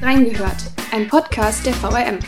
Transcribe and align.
Reingehört, 0.00 0.70
ein 0.92 1.08
Podcast 1.08 1.66
der 1.66 1.74
VRM. 1.74 2.20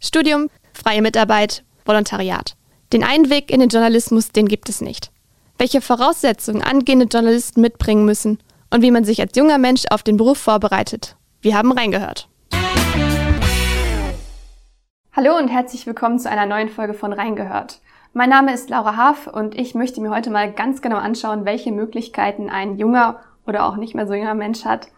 Studium, 0.00 0.50
freie 0.72 1.00
Mitarbeit, 1.00 1.62
Volontariat. 1.84 2.56
Den 2.92 3.04
einen 3.04 3.30
Weg 3.30 3.52
in 3.52 3.60
den 3.60 3.68
Journalismus, 3.68 4.32
den 4.32 4.48
gibt 4.48 4.68
es 4.68 4.80
nicht. 4.80 5.12
Welche 5.58 5.80
Voraussetzungen 5.80 6.60
angehende 6.60 7.06
Journalisten 7.06 7.60
mitbringen 7.60 8.04
müssen 8.04 8.40
und 8.72 8.82
wie 8.82 8.90
man 8.90 9.04
sich 9.04 9.20
als 9.20 9.36
junger 9.36 9.58
Mensch 9.58 9.84
auf 9.90 10.02
den 10.02 10.16
Beruf 10.16 10.38
vorbereitet. 10.38 11.14
Wir 11.40 11.56
haben 11.56 11.70
reingehört. 11.70 12.28
Hallo 15.12 15.38
und 15.38 15.48
herzlich 15.48 15.86
willkommen 15.86 16.18
zu 16.18 16.28
einer 16.28 16.46
neuen 16.46 16.68
Folge 16.68 16.94
von 16.94 17.12
Reingehört. 17.12 17.80
Mein 18.16 18.30
Name 18.30 18.54
ist 18.54 18.70
Laura 18.70 18.96
Haaf 18.96 19.26
und 19.26 19.54
ich 19.54 19.74
möchte 19.74 20.00
mir 20.00 20.08
heute 20.08 20.30
mal 20.30 20.50
ganz 20.50 20.80
genau 20.80 20.96
anschauen, 20.96 21.44
welche 21.44 21.70
Möglichkeiten 21.70 22.48
ein 22.48 22.78
junger 22.78 23.20
oder 23.46 23.66
auch 23.66 23.76
nicht 23.76 23.94
mehr 23.94 24.06
so 24.06 24.14
junger 24.14 24.32
Mensch 24.32 24.64
hat, 24.64 24.88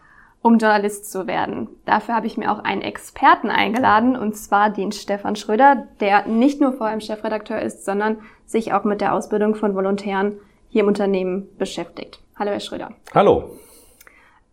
um 0.41 0.57
Journalist 0.57 1.11
zu 1.11 1.27
werden. 1.27 1.67
Dafür 1.83 2.15
habe 2.15 2.27
ich 2.27 2.37
mir 2.37 2.49
auch 2.49 2.59
einen 2.59 2.81
Experten 2.81 3.49
eingeladen, 3.49 4.15
und 4.15 4.37
zwar 4.37 4.69
den 4.69 4.93
Stefan 4.93 5.35
Schröder, 5.35 5.89
der 5.99 6.27
nicht 6.27 6.61
nur 6.61 6.71
vor 6.71 6.87
allem 6.87 7.01
Chefredakteur 7.01 7.61
ist, 7.61 7.83
sondern 7.83 8.19
sich 8.45 8.71
auch 8.71 8.85
mit 8.85 9.01
der 9.01 9.13
Ausbildung 9.13 9.53
von 9.53 9.75
Volontären 9.75 10.37
hier 10.69 10.83
im 10.83 10.87
Unternehmen 10.87 11.49
beschäftigt. 11.57 12.21
Hallo, 12.37 12.51
Herr 12.51 12.61
Schröder. 12.61 12.93
Hallo. 13.13 13.49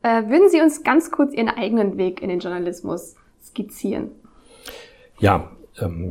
Äh, 0.02 0.24
würden 0.26 0.48
Sie 0.48 0.60
uns 0.60 0.82
ganz 0.82 1.12
kurz 1.12 1.32
Ihren 1.32 1.51
eigenen 1.51 1.98
Weg 1.98 2.20
in 2.20 2.30
den 2.30 2.40
Journalismus 2.40 3.14
skizzieren? 3.40 4.10
Ja, 5.20 5.52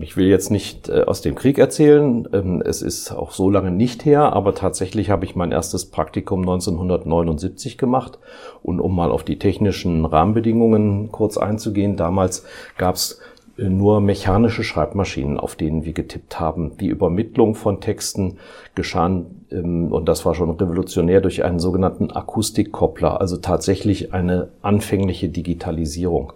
ich 0.01 0.15
will 0.15 0.27
jetzt 0.27 0.51
nicht 0.51 0.89
äh, 0.89 1.01
aus 1.01 1.21
dem 1.21 1.33
Krieg 1.33 1.57
erzählen, 1.57 2.27
ähm, 2.33 2.61
es 2.63 2.81
ist 2.81 3.11
auch 3.11 3.31
so 3.31 3.49
lange 3.49 3.71
nicht 3.71 4.05
her, 4.05 4.33
aber 4.33 4.53
tatsächlich 4.53 5.09
habe 5.09 5.25
ich 5.25 5.35
mein 5.35 5.51
erstes 5.51 5.85
Praktikum 5.85 6.41
1979 6.41 7.77
gemacht. 7.77 8.20
Und 8.62 8.79
um 8.79 8.95
mal 8.95 9.12
auf 9.12 9.23
die 9.23 9.40
technischen 9.40 10.05
Rahmenbedingungen 10.05 11.12
kurz 11.12 11.37
einzugehen, 11.37 11.95
damals 11.95 12.45
gab 12.77 12.95
es 12.95 13.20
äh, 13.57 13.63
nur 13.63 14.01
mechanische 14.01 14.63
Schreibmaschinen, 14.63 15.40
auf 15.40 15.55
denen 15.55 15.84
wir 15.84 15.93
getippt 15.93 16.40
haben. 16.40 16.77
Die 16.77 16.87
Übermittlung 16.87 17.55
von 17.55 17.81
Texten 17.81 18.37
geschah, 18.75 19.23
ähm, 19.51 19.91
und 19.91 20.07
das 20.07 20.25
war 20.25 20.35
schon 20.35 20.51
revolutionär, 20.51 21.21
durch 21.21 21.43
einen 21.43 21.59
sogenannten 21.59 22.12
Akustikkoppler, 22.12 23.20
also 23.20 23.37
tatsächlich 23.37 24.13
eine 24.13 24.49
anfängliche 24.62 25.29
Digitalisierung. 25.29 26.34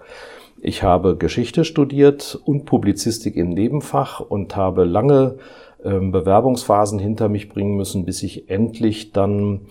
Ich 0.61 0.83
habe 0.83 1.15
Geschichte 1.15 1.63
studiert 1.63 2.39
und 2.43 2.65
Publizistik 2.65 3.35
im 3.37 3.49
Nebenfach 3.49 4.19
und 4.19 4.55
habe 4.55 4.83
lange 4.83 5.37
ähm, 5.83 6.11
Bewerbungsphasen 6.11 6.99
hinter 6.99 7.29
mich 7.29 7.47
bringen 7.47 7.77
müssen, 7.77 8.05
bis 8.05 8.23
ich 8.23 8.49
endlich 8.49 9.13
dann 9.13 9.61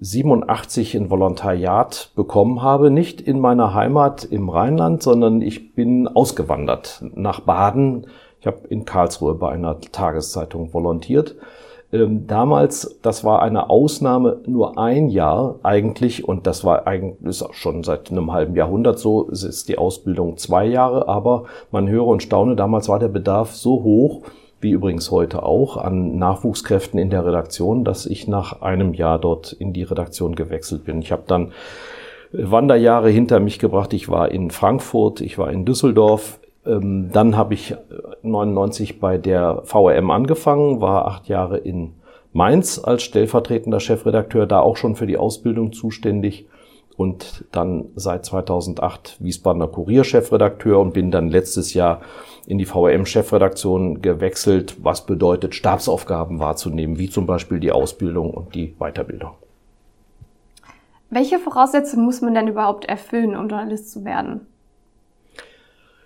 87 0.00 0.94
in 0.94 1.08
Volontariat 1.08 2.10
bekommen 2.14 2.60
habe. 2.60 2.90
Nicht 2.90 3.22
in 3.22 3.40
meiner 3.40 3.72
Heimat 3.72 4.24
im 4.24 4.50
Rheinland, 4.50 5.02
sondern 5.02 5.40
ich 5.40 5.74
bin 5.74 6.08
ausgewandert 6.08 7.02
nach 7.14 7.40
Baden. 7.40 8.06
Ich 8.40 8.46
habe 8.46 8.66
in 8.68 8.84
Karlsruhe 8.84 9.34
bei 9.34 9.50
einer 9.50 9.80
Tageszeitung 9.80 10.74
volontiert 10.74 11.36
damals, 12.26 12.98
das 13.02 13.24
war 13.24 13.42
eine 13.42 13.70
Ausnahme, 13.70 14.40
nur 14.46 14.78
ein 14.78 15.08
Jahr 15.08 15.56
eigentlich, 15.62 16.26
und 16.26 16.46
das 16.46 16.64
war 16.64 16.86
eigentlich 16.86 17.28
ist 17.28 17.42
auch 17.42 17.54
schon 17.54 17.84
seit 17.84 18.10
einem 18.10 18.32
halben 18.32 18.56
Jahrhundert 18.56 18.98
so, 18.98 19.28
ist 19.28 19.68
die 19.68 19.78
Ausbildung 19.78 20.36
zwei 20.36 20.66
Jahre, 20.66 21.08
aber 21.08 21.44
man 21.70 21.88
höre 21.88 22.06
und 22.06 22.22
staune, 22.22 22.56
damals 22.56 22.88
war 22.88 22.98
der 22.98 23.08
Bedarf 23.08 23.54
so 23.54 23.82
hoch, 23.82 24.22
wie 24.60 24.70
übrigens 24.70 25.10
heute 25.10 25.42
auch, 25.42 25.76
an 25.76 26.18
Nachwuchskräften 26.18 26.98
in 26.98 27.10
der 27.10 27.24
Redaktion, 27.24 27.84
dass 27.84 28.06
ich 28.06 28.26
nach 28.26 28.62
einem 28.62 28.94
Jahr 28.94 29.18
dort 29.18 29.52
in 29.52 29.72
die 29.72 29.82
Redaktion 29.82 30.34
gewechselt 30.34 30.84
bin. 30.84 31.00
Ich 31.00 31.12
habe 31.12 31.24
dann 31.26 31.52
Wanderjahre 32.32 33.10
hinter 33.10 33.38
mich 33.40 33.58
gebracht. 33.58 33.92
Ich 33.92 34.08
war 34.08 34.32
in 34.32 34.50
Frankfurt, 34.50 35.20
ich 35.20 35.38
war 35.38 35.52
in 35.52 35.64
Düsseldorf, 35.64 36.40
ähm, 36.66 37.10
dann 37.12 37.36
habe 37.36 37.54
ich 37.54 37.74
99 38.22 38.90
äh, 38.90 38.94
bei 38.98 39.18
der 39.18 39.62
VRM 39.64 40.10
angefangen, 40.10 40.80
war 40.80 41.06
acht 41.06 41.28
Jahre 41.28 41.58
in 41.58 41.94
Mainz 42.32 42.80
als 42.82 43.02
stellvertretender 43.02 43.80
Chefredakteur, 43.80 44.46
da 44.46 44.60
auch 44.60 44.76
schon 44.76 44.96
für 44.96 45.06
die 45.06 45.16
Ausbildung 45.16 45.72
zuständig 45.72 46.46
und 46.96 47.44
dann 47.52 47.86
seit 47.96 48.24
2008 48.24 49.16
Wiesbadener 49.20 49.68
Kurier-Chefredakteur 49.68 50.78
und 50.78 50.94
bin 50.94 51.10
dann 51.10 51.28
letztes 51.28 51.74
Jahr 51.74 52.00
in 52.46 52.58
die 52.58 52.66
VRM-Chefredaktion 52.66 54.02
gewechselt, 54.02 54.76
was 54.82 55.06
bedeutet, 55.06 55.54
Stabsaufgaben 55.54 56.38
wahrzunehmen, 56.38 56.98
wie 56.98 57.10
zum 57.10 57.26
Beispiel 57.26 57.58
die 57.58 57.72
Ausbildung 57.72 58.30
und 58.30 58.54
die 58.54 58.74
Weiterbildung. 58.78 59.32
Welche 61.10 61.38
Voraussetzungen 61.38 62.04
muss 62.04 62.20
man 62.20 62.34
denn 62.34 62.48
überhaupt 62.48 62.86
erfüllen, 62.86 63.36
um 63.36 63.48
Journalist 63.48 63.92
zu 63.92 64.04
werden? 64.04 64.46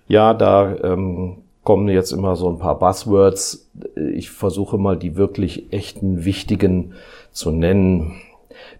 Ja, 0.08 0.32
da 0.32 0.74
ähm, 0.82 1.42
kommen 1.62 1.88
jetzt 1.88 2.12
immer 2.12 2.34
so 2.34 2.48
ein 2.48 2.58
paar 2.58 2.78
Buzzwords. 2.78 3.70
Ich 4.14 4.30
versuche 4.30 4.78
mal 4.78 4.96
die 4.96 5.16
wirklich 5.16 5.70
echten, 5.70 6.24
wichtigen 6.24 6.94
zu 7.30 7.50
nennen. 7.50 8.22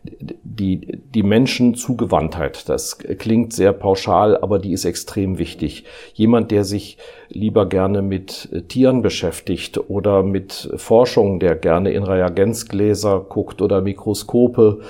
Die, 0.03 0.99
die 1.15 1.22
Menschenzugewandtheit, 1.22 2.69
das 2.71 2.99
klingt 2.99 3.53
sehr 3.53 3.75
pauschal, 3.75 4.38
aber 4.38 4.59
die 4.59 4.72
ist 4.72 4.87
extrem 4.87 5.38
wichtig. 5.38 5.84
Jemand, 6.15 6.50
der 6.50 6.65
sich 6.65 6.97
lieber 7.28 7.69
gerne 7.69 8.00
mit 8.00 8.49
Tieren 8.69 9.03
beschäftigt 9.03 9.78
oder 9.91 10.22
mit 10.22 10.71
Forschung, 10.77 11.41
der 11.41 11.56
gerne 11.56 11.91
in 11.91 12.05
Reagenzgläser 12.05 13.21
guckt 13.21 13.61
oder 13.61 13.83
Mikroskope 13.83 14.81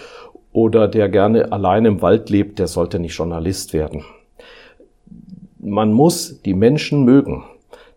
oder 0.52 0.86
der 0.86 1.08
gerne 1.08 1.50
allein 1.50 1.84
im 1.84 2.00
Wald 2.00 2.30
lebt, 2.30 2.60
der 2.60 2.68
sollte 2.68 3.00
nicht 3.00 3.16
Journalist 3.16 3.72
werden 3.72 4.04
man 5.70 5.92
muss 5.92 6.42
die 6.42 6.54
Menschen 6.54 7.04
mögen. 7.04 7.44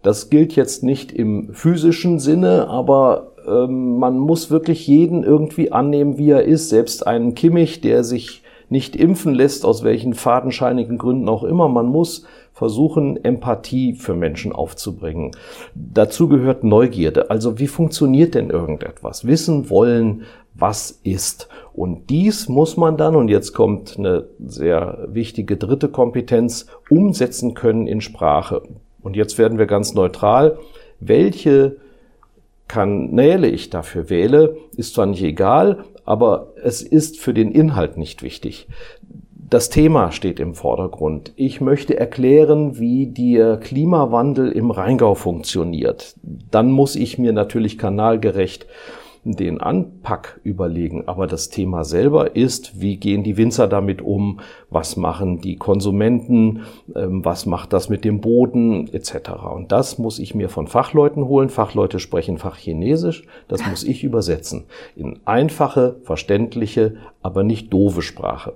Das 0.03 0.29
gilt 0.29 0.55
jetzt 0.55 0.83
nicht 0.83 1.11
im 1.11 1.53
physischen 1.53 2.19
Sinne, 2.19 2.67
aber 2.67 3.33
ähm, 3.47 3.97
man 3.97 4.17
muss 4.17 4.49
wirklich 4.49 4.87
jeden 4.87 5.23
irgendwie 5.23 5.71
annehmen, 5.71 6.17
wie 6.17 6.31
er 6.31 6.43
ist. 6.43 6.69
Selbst 6.69 7.05
einen 7.05 7.35
Kimmich, 7.35 7.81
der 7.81 8.03
sich 8.03 8.41
nicht 8.69 8.95
impfen 8.95 9.33
lässt, 9.33 9.65
aus 9.65 9.83
welchen 9.83 10.13
fadenscheinigen 10.13 10.97
Gründen 10.97 11.29
auch 11.29 11.43
immer. 11.43 11.67
Man 11.67 11.87
muss 11.87 12.25
versuchen, 12.61 13.17
Empathie 13.25 13.95
für 13.95 14.13
Menschen 14.13 14.51
aufzubringen. 14.51 15.31
Dazu 15.73 16.27
gehört 16.27 16.63
Neugierde. 16.63 17.31
Also 17.31 17.57
wie 17.57 17.65
funktioniert 17.65 18.35
denn 18.35 18.51
irgendetwas? 18.51 19.25
Wissen 19.25 19.71
wollen, 19.71 20.25
was 20.53 20.99
ist. 21.01 21.49
Und 21.73 22.11
dies 22.11 22.49
muss 22.49 22.77
man 22.77 22.97
dann, 22.97 23.15
und 23.15 23.29
jetzt 23.29 23.53
kommt 23.53 23.97
eine 23.97 24.25
sehr 24.45 25.07
wichtige 25.07 25.57
dritte 25.57 25.89
Kompetenz, 25.89 26.67
umsetzen 26.87 27.55
können 27.55 27.87
in 27.87 27.99
Sprache. 27.99 28.61
Und 29.01 29.15
jetzt 29.15 29.39
werden 29.39 29.57
wir 29.57 29.65
ganz 29.65 29.95
neutral. 29.95 30.59
Welche 30.99 31.77
Kanäle 32.67 33.47
ich 33.47 33.71
dafür 33.71 34.11
wähle, 34.11 34.55
ist 34.77 34.93
zwar 34.93 35.07
nicht 35.07 35.23
egal, 35.23 35.85
aber 36.05 36.53
es 36.63 36.83
ist 36.83 37.19
für 37.19 37.33
den 37.33 37.51
Inhalt 37.51 37.97
nicht 37.97 38.21
wichtig. 38.21 38.67
Das 39.51 39.69
Thema 39.69 40.13
steht 40.13 40.39
im 40.39 40.55
Vordergrund. 40.55 41.33
Ich 41.35 41.59
möchte 41.59 41.99
erklären, 41.99 42.79
wie 42.79 43.07
der 43.07 43.57
Klimawandel 43.57 44.49
im 44.49 44.71
Rheingau 44.71 45.13
funktioniert. 45.13 46.15
Dann 46.23 46.71
muss 46.71 46.95
ich 46.95 47.17
mir 47.17 47.33
natürlich 47.33 47.77
kanalgerecht 47.77 48.65
den 49.25 49.59
Anpack 49.59 50.39
überlegen. 50.45 51.03
Aber 51.09 51.27
das 51.27 51.49
Thema 51.49 51.83
selber 51.83 52.33
ist, 52.37 52.79
wie 52.79 52.95
gehen 52.95 53.23
die 53.23 53.35
Winzer 53.35 53.67
damit 53.67 54.01
um? 54.01 54.39
Was 54.69 54.95
machen 54.95 55.41
die 55.41 55.57
Konsumenten? 55.57 56.61
Ähm, 56.95 57.25
was 57.25 57.45
macht 57.45 57.73
das 57.73 57.89
mit 57.89 58.05
dem 58.05 58.21
Boden? 58.21 58.87
Etc. 58.93 59.31
Und 59.53 59.73
das 59.73 59.97
muss 59.97 60.19
ich 60.19 60.33
mir 60.33 60.47
von 60.47 60.67
Fachleuten 60.67 61.27
holen. 61.27 61.49
Fachleute 61.49 61.99
sprechen 61.99 62.37
Fachchinesisch. 62.37 63.25
Das 63.49 63.67
muss 63.69 63.83
ich 63.83 64.05
übersetzen. 64.05 64.63
In 64.95 65.19
einfache, 65.25 65.97
verständliche, 66.03 66.95
aber 67.21 67.43
nicht 67.43 67.73
doofe 67.73 68.01
Sprache. 68.01 68.53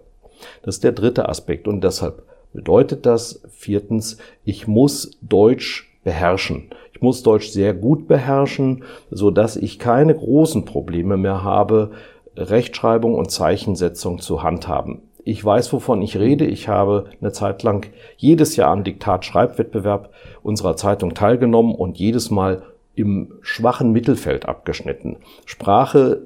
Das 0.64 0.76
ist 0.76 0.84
der 0.84 0.92
dritte 0.92 1.30
Aspekt. 1.30 1.68
Und 1.68 1.84
deshalb 1.84 2.24
bedeutet 2.54 3.06
das 3.06 3.42
viertens, 3.50 4.18
ich 4.44 4.68
muss 4.68 5.18
Deutsch 5.22 5.92
beherrschen. 6.04 6.70
Ich 6.94 7.02
muss 7.02 7.24
Deutsch 7.24 7.50
sehr 7.50 7.74
gut 7.74 8.08
beherrschen, 8.08 8.84
so 9.12 9.32
dass 9.32 9.58
ich 9.58 9.80
keine 9.80 10.16
großen 10.16 10.64
Probleme 10.64 11.18
mehr 11.18 11.44
habe, 11.44 11.92
Rechtschreibung 12.38 13.16
und 13.16 13.32
Zeichensetzung 13.32 14.20
zu 14.20 14.44
handhaben. 14.44 15.02
Ich 15.28 15.44
weiß, 15.44 15.74
wovon 15.74 16.02
ich 16.02 16.18
rede. 16.18 16.46
Ich 16.46 16.68
habe 16.68 17.06
eine 17.20 17.32
Zeit 17.32 17.64
lang 17.64 17.88
jedes 18.16 18.56
Jahr 18.56 18.72
am 18.72 18.84
Diktat-Schreibwettbewerb 18.84 20.12
unserer 20.44 20.76
Zeitung 20.76 21.16
teilgenommen 21.16 21.74
und 21.74 21.98
jedes 21.98 22.30
Mal 22.30 22.62
im 22.94 23.34
schwachen 23.42 23.92
Mittelfeld 23.92 24.46
abgeschnitten. 24.46 25.18
Sprache 25.46 26.22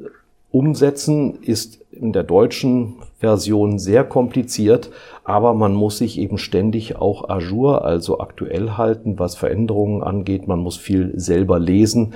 umsetzen 0.52 1.42
ist 1.42 1.80
in 1.92 2.14
der 2.14 2.24
deutschen 2.24 2.96
Version 3.20 3.80
sehr 3.80 4.04
kompliziert, 4.04 4.90
aber 5.24 5.54
man 5.54 5.74
muss 5.74 5.98
sich 5.98 6.18
eben 6.18 6.38
ständig 6.38 6.96
auch 6.96 7.30
ajour, 7.30 7.84
also 7.86 8.20
aktuell 8.20 8.72
halten, 8.72 9.20
was 9.20 9.36
Veränderungen 9.36 10.02
angeht. 10.02 10.48
Man 10.48 10.60
muss 10.60 10.78
viel 10.78 11.12
selber 11.20 11.60
lesen. 11.60 12.14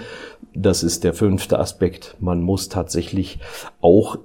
Das 0.56 0.84
ist 0.84 1.04
der 1.04 1.14
fünfte 1.14 1.60
Aspekt. 1.60 2.16
Man 2.20 2.42
muss 2.42 2.70
tatsächlich 2.70 3.40
auch 3.82 4.18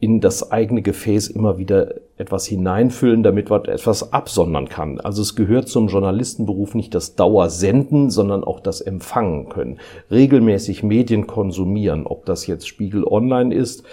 in 0.00 0.20
das 0.20 0.52
eigene 0.52 0.82
Gefäß 0.82 1.28
immer 1.28 1.58
wieder 1.58 1.94
etwas 2.18 2.46
hineinfüllen, 2.46 3.22
damit 3.22 3.48
man 3.48 3.64
etwas 3.64 4.12
absondern 4.12 4.68
kann. 4.68 5.00
Also 5.00 5.22
es 5.22 5.36
gehört 5.36 5.68
zum 5.68 5.88
Journalistenberuf 5.88 6.74
nicht 6.74 6.94
das 6.94 7.14
Dauersenden, 7.14 8.10
sondern 8.10 8.44
auch 8.44 8.60
das 8.60 8.80
Empfangen 8.80 9.48
können. 9.48 9.78
Regelmäßig 10.10 10.82
Medien 10.82 11.26
konsumieren, 11.26 12.06
ob 12.06 12.26
das 12.26 12.46
jetzt 12.46 12.66
Spiegel 12.66 13.04
Online 13.04 13.54
ist 13.54 13.84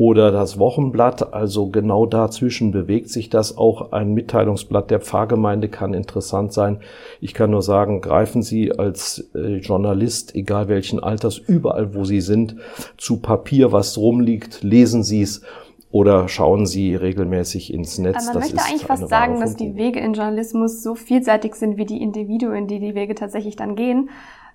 oder 0.00 0.32
das 0.32 0.58
Wochenblatt. 0.58 1.34
Also 1.34 1.68
genau 1.68 2.06
dazwischen 2.06 2.72
bewegt 2.72 3.10
sich 3.10 3.28
das. 3.28 3.58
Auch 3.58 3.92
ein 3.92 4.14
Mitteilungsblatt 4.14 4.90
der 4.90 5.00
Pfarrgemeinde 5.00 5.68
kann 5.68 5.92
interessant 5.92 6.54
sein. 6.54 6.80
Ich 7.20 7.34
kann 7.34 7.50
nur 7.50 7.60
sagen, 7.60 8.00
greifen 8.00 8.42
Sie 8.42 8.72
als 8.72 9.30
äh, 9.34 9.56
Journalist, 9.56 10.34
egal 10.34 10.68
welchen 10.68 11.00
Alters, 11.00 11.36
überall 11.36 11.94
wo 11.94 12.04
Sie 12.04 12.22
sind, 12.22 12.56
zu 12.96 13.18
Papier, 13.18 13.72
was 13.72 13.98
rumliegt, 13.98 14.62
lesen 14.62 15.02
Sie 15.04 15.20
es 15.20 15.42
oder 15.90 16.28
schauen 16.28 16.66
Sie 16.66 16.94
regelmäßig 16.94 17.72
ins 17.72 17.98
Netz. 17.98 18.28
Aber 18.28 18.38
man 18.38 18.42
das 18.42 18.52
möchte 18.52 18.68
eigentlich 18.68 18.86
fast 18.86 19.08
sagen, 19.08 19.40
dass 19.40 19.56
die 19.56 19.74
Wege 19.76 20.00
in 20.00 20.14
Journalismus 20.14 20.82
so 20.82 20.94
vielseitig 20.94 21.54
sind 21.54 21.76
wie 21.76 21.86
die 21.86 22.00
Individuen, 22.00 22.66
die 22.66 22.78
die 22.78 22.94
Wege 22.94 23.14
tatsächlich 23.14 23.56
dann 23.56 23.74
gehen 23.76 24.10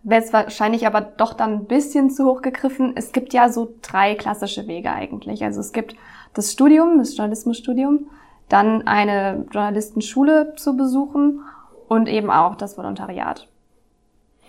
wäre 0.06 0.22
es 0.22 0.32
wahrscheinlich 0.32 0.88
aber 0.88 1.02
doch 1.02 1.34
dann 1.34 1.54
ein 1.54 1.66
bisschen 1.66 2.12
zu 2.12 2.26
hoch 2.26 2.42
gegriffen. 2.42 2.94
Es 2.96 3.12
gibt 3.12 3.34
ja 3.34 3.50
so 3.50 3.74
drei 3.82 4.14
klassische 4.16 4.68
Wege 4.68 4.92
eigentlich. 4.92 5.44
Also 5.44 5.60
es 5.60 5.74
gibt 5.74 5.96
das 6.36 6.52
Studium, 6.52 7.00
das 7.00 7.18
Journalismusstudium, 7.18 8.08
dann 8.48 8.88
eine 8.88 9.46
Journalistenschule 9.52 10.54
zu 10.56 10.78
besuchen 10.78 11.42
und 11.88 12.08
eben 12.08 12.30
auch 12.30 12.56
das 12.56 12.78
Volontariat. 12.78 13.50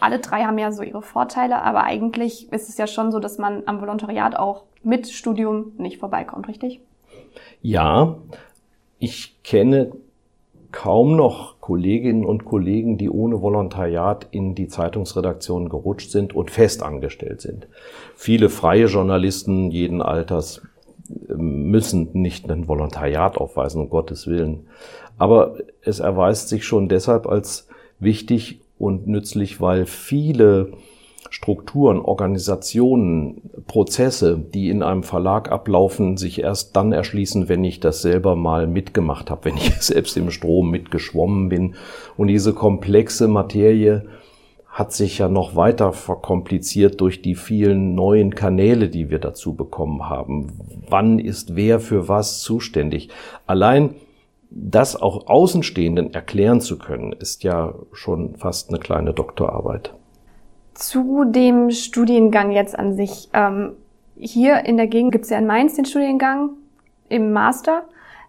Alle 0.00 0.18
drei 0.18 0.42
haben 0.42 0.58
ja 0.58 0.72
so 0.72 0.82
ihre 0.82 1.02
Vorteile, 1.02 1.62
aber 1.62 1.84
eigentlich 1.84 2.52
ist 2.52 2.68
es 2.68 2.76
ja 2.76 2.86
schon 2.86 3.12
so, 3.12 3.18
dass 3.18 3.38
man 3.38 3.62
am 3.66 3.80
Volontariat 3.80 4.36
auch 4.36 4.64
mit 4.82 5.08
Studium 5.08 5.72
nicht 5.78 5.98
vorbeikommt, 5.98 6.48
richtig? 6.48 6.80
Ja, 7.62 8.16
ich 8.98 9.42
kenne 9.42 9.92
kaum 10.72 11.16
noch 11.16 11.60
Kolleginnen 11.60 12.24
und 12.24 12.44
Kollegen, 12.44 12.98
die 12.98 13.08
ohne 13.08 13.40
Volontariat 13.40 14.26
in 14.30 14.54
die 14.54 14.68
Zeitungsredaktion 14.68 15.68
gerutscht 15.68 16.10
sind 16.10 16.34
und 16.34 16.50
festangestellt 16.50 17.40
sind. 17.40 17.66
Viele 18.14 18.50
freie 18.50 18.86
Journalisten 18.86 19.70
jeden 19.70 20.02
Alters 20.02 20.60
ähm, 21.30 21.70
müssen 21.70 22.10
nicht 22.12 22.50
ein 22.50 22.68
Volontariat 22.68 23.38
aufweisen, 23.38 23.80
um 23.80 23.90
Gottes 23.90 24.26
Willen. 24.26 24.66
Aber 25.18 25.56
es 25.82 26.00
erweist 26.00 26.50
sich 26.50 26.64
schon 26.64 26.88
deshalb 26.88 27.26
als 27.26 27.68
wichtig 27.98 28.60
und 28.78 29.06
nützlich, 29.06 29.60
weil 29.60 29.86
viele 29.86 30.72
Strukturen, 31.30 31.98
Organisationen, 31.98 33.42
Prozesse, 33.66 34.38
die 34.38 34.70
in 34.70 34.82
einem 34.82 35.02
Verlag 35.02 35.50
ablaufen, 35.50 36.16
sich 36.16 36.40
erst 36.40 36.76
dann 36.76 36.92
erschließen, 36.92 37.48
wenn 37.48 37.64
ich 37.64 37.80
das 37.80 38.02
selber 38.02 38.36
mal 38.36 38.66
mitgemacht 38.66 39.30
habe, 39.30 39.46
wenn 39.46 39.56
ich 39.56 39.74
selbst 39.80 40.16
im 40.16 40.30
Strom 40.30 40.70
mitgeschwommen 40.70 41.48
bin. 41.48 41.74
Und 42.16 42.28
diese 42.28 42.52
komplexe 42.52 43.28
Materie 43.28 44.06
hat 44.68 44.92
sich 44.92 45.18
ja 45.18 45.28
noch 45.28 45.56
weiter 45.56 45.92
verkompliziert 45.94 47.00
durch 47.00 47.22
die 47.22 47.34
vielen 47.34 47.94
neuen 47.94 48.34
Kanäle, 48.34 48.90
die 48.90 49.08
wir 49.08 49.18
dazu 49.18 49.54
bekommen 49.54 50.08
haben. 50.10 50.52
Wann 50.88 51.18
ist 51.18 51.56
wer 51.56 51.80
für 51.80 52.08
was 52.08 52.42
zuständig? 52.42 53.08
Allein 53.46 53.94
das 54.50 55.00
auch 55.00 55.26
Außenstehenden 55.26 56.14
erklären 56.14 56.60
zu 56.60 56.78
können, 56.78 57.12
ist 57.12 57.42
ja 57.42 57.74
schon 57.92 58.36
fast 58.36 58.70
eine 58.70 58.78
kleine 58.78 59.12
Doktorarbeit. 59.12 59.92
Zu 60.74 61.24
dem 61.24 61.70
Studiengang 61.70 62.52
jetzt 62.52 62.78
an 62.78 62.94
sich. 62.94 63.28
Ähm, 63.32 63.72
hier 64.18 64.64
in 64.64 64.76
der 64.76 64.86
Gegend 64.86 65.12
gibt 65.12 65.24
es 65.24 65.30
ja 65.30 65.38
in 65.38 65.46
Mainz 65.46 65.74
den 65.74 65.84
Studiengang 65.84 66.50
im 67.08 67.32
Master. 67.32 67.84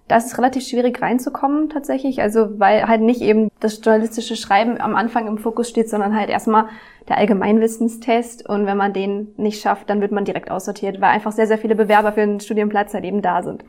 Da 0.07 0.15
ist 0.17 0.27
es 0.27 0.37
relativ 0.37 0.65
schwierig 0.65 1.01
reinzukommen 1.01 1.69
tatsächlich, 1.69 2.21
also 2.21 2.59
weil 2.59 2.87
halt 2.87 3.01
nicht 3.01 3.21
eben 3.21 3.49
das 3.59 3.81
journalistische 3.83 4.37
Schreiben 4.37 4.79
am 4.79 4.95
Anfang 4.95 5.27
im 5.27 5.37
Fokus 5.37 5.69
steht, 5.69 5.89
sondern 5.89 6.15
halt 6.15 6.29
erstmal 6.29 6.67
der 7.09 7.17
Allgemeinwissenstest 7.17 8.47
und 8.47 8.65
wenn 8.65 8.77
man 8.77 8.93
den 8.93 9.33
nicht 9.35 9.61
schafft, 9.61 9.89
dann 9.89 9.99
wird 9.99 10.13
man 10.13 10.23
direkt 10.23 10.49
aussortiert, 10.49 11.01
weil 11.01 11.09
einfach 11.09 11.33
sehr, 11.33 11.47
sehr 11.47 11.57
viele 11.57 11.75
Bewerber 11.75 12.13
für 12.13 12.21
den 12.21 12.39
Studienplatz 12.39 12.93
halt 12.93 13.03
eben 13.03 13.21
da 13.21 13.43
sind. 13.43 13.65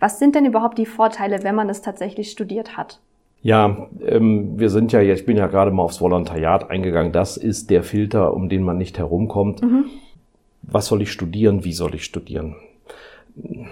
Was 0.00 0.18
sind 0.18 0.34
denn 0.34 0.46
überhaupt 0.46 0.78
die 0.78 0.86
Vorteile, 0.86 1.44
wenn 1.44 1.54
man 1.54 1.68
das 1.68 1.82
tatsächlich 1.82 2.30
studiert 2.30 2.76
hat? 2.76 3.00
Ja, 3.42 3.88
ähm, 4.04 4.58
wir 4.58 4.70
sind 4.70 4.92
ja, 4.92 5.00
ich 5.00 5.24
bin 5.24 5.36
ja 5.36 5.46
gerade 5.46 5.70
mal 5.70 5.82
aufs 5.82 6.00
Volontariat 6.00 6.70
eingegangen. 6.70 7.12
Das 7.12 7.36
ist 7.36 7.70
der 7.70 7.82
Filter, 7.82 8.34
um 8.34 8.48
den 8.48 8.62
man 8.62 8.78
nicht 8.78 8.98
herumkommt. 8.98 9.62
Mhm. 9.62 9.84
Was 10.62 10.86
soll 10.86 11.02
ich 11.02 11.12
studieren? 11.12 11.64
Wie 11.64 11.72
soll 11.72 11.94
ich 11.94 12.04
studieren? 12.04 12.56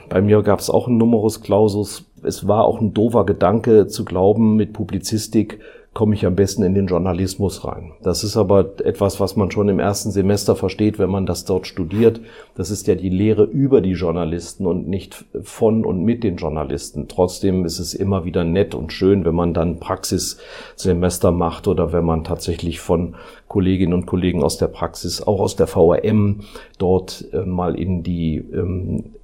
Bei 0.09 0.23
mir 0.23 0.43
gab 0.43 0.61
es 0.61 0.71
auch 0.71 0.87
einen 0.87 0.99
Numerus 0.99 1.43
Clausus. 1.43 2.07
Es 2.23 2.47
war 2.49 2.65
auch 2.65 2.81
ein 2.81 2.95
doofer 2.95 3.25
Gedanke 3.27 3.87
zu 3.87 4.05
glauben, 4.05 4.57
mit 4.57 4.73
Publizistik 4.73 5.61
komme 5.99 6.15
ich 6.15 6.25
am 6.25 6.37
besten 6.37 6.63
in 6.63 6.75
den 6.75 6.87
Journalismus 6.87 7.65
rein. 7.65 7.91
Das 8.05 8.23
ist 8.23 8.37
aber 8.37 8.61
etwas, 8.85 9.19
was 9.19 9.35
man 9.35 9.51
schon 9.51 9.69
im 9.69 9.81
ersten 9.81 10.13
Semester 10.13 10.55
versteht, 10.55 11.01
wenn 11.01 11.11
man 11.11 11.27
das 11.27 11.45
dort 11.45 11.67
studiert. 11.67 12.21
Das 12.55 12.71
ist 12.71 12.87
ja 12.87 12.95
die 12.95 13.09
Lehre 13.09 13.43
über 13.43 13.81
die 13.81 13.95
Journalisten 13.95 14.65
und 14.65 14.87
nicht 14.87 15.25
von 15.43 15.85
und 15.85 16.05
mit 16.05 16.23
den 16.23 16.37
Journalisten. 16.37 17.09
Trotzdem 17.09 17.65
ist 17.65 17.81
es 17.81 17.95
immer 17.95 18.25
wieder 18.25 18.45
nett 18.45 18.77
und 18.77 18.93
schön, 18.93 19.25
wenn 19.25 19.35
man 19.35 19.55
dann 19.55 19.81
Praxissemester 19.81 21.33
macht 21.33 21.67
oder 21.67 21.93
wenn 21.93 22.05
man 22.05 22.23
tatsächlich 22.23 22.79
von 22.79 23.17
Kolleginnen 23.49 23.93
und 23.93 24.07
Kollegen 24.07 24.45
aus 24.45 24.57
der 24.57 24.69
Praxis, 24.69 25.21
auch 25.21 25.41
aus 25.41 25.57
der 25.57 25.67
VRM, 25.67 26.43
dort 26.79 27.25
äh, 27.33 27.39
mal 27.39 27.75
in 27.75 28.05
die 28.05 28.37
ähm, 28.37 29.15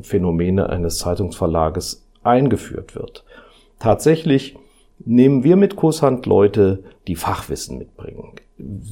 Phänomene 0.00 0.70
eines 0.70 0.96
Zeitungsverlages 0.96 2.06
eingeführt 2.22 2.94
wird. 2.94 3.22
Tatsächlich 3.78 4.56
nehmen 4.98 5.44
wir 5.44 5.56
mit 5.56 5.76
Kusshand 5.76 6.26
Leute, 6.26 6.82
die 7.06 7.16
Fachwissen 7.16 7.78
mitbringen. 7.78 8.32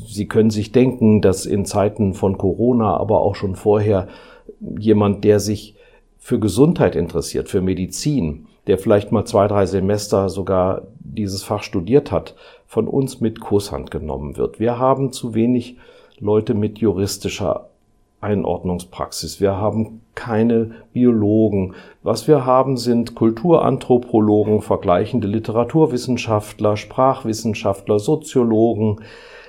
Sie 0.06 0.28
können 0.28 0.50
sich 0.50 0.72
denken, 0.72 1.22
dass 1.22 1.46
in 1.46 1.64
Zeiten 1.64 2.14
von 2.14 2.36
Corona, 2.36 2.96
aber 2.96 3.20
auch 3.20 3.34
schon 3.34 3.56
vorher 3.56 4.08
jemand, 4.78 5.24
der 5.24 5.40
sich 5.40 5.76
für 6.18 6.38
Gesundheit 6.38 6.96
interessiert, 6.96 7.48
für 7.48 7.60
Medizin, 7.60 8.46
der 8.66 8.78
vielleicht 8.78 9.12
mal 9.12 9.24
zwei, 9.24 9.46
drei 9.46 9.66
Semester 9.66 10.28
sogar 10.28 10.82
dieses 11.00 11.42
Fach 11.42 11.62
studiert 11.62 12.10
hat, 12.10 12.34
von 12.66 12.88
uns 12.88 13.20
mit 13.20 13.40
Kusshand 13.40 13.90
genommen 13.90 14.36
wird. 14.36 14.58
Wir 14.58 14.78
haben 14.78 15.12
zu 15.12 15.34
wenig 15.34 15.76
Leute 16.18 16.54
mit 16.54 16.78
juristischer 16.78 17.68
Einordnungspraxis. 18.24 19.40
Wir 19.40 19.56
haben 19.56 20.00
keine 20.14 20.72
Biologen. 20.92 21.74
Was 22.02 22.26
wir 22.26 22.44
haben, 22.44 22.76
sind 22.76 23.14
Kulturanthropologen, 23.14 24.62
vergleichende 24.62 25.28
Literaturwissenschaftler, 25.28 26.76
Sprachwissenschaftler, 26.76 27.98
Soziologen, 27.98 29.02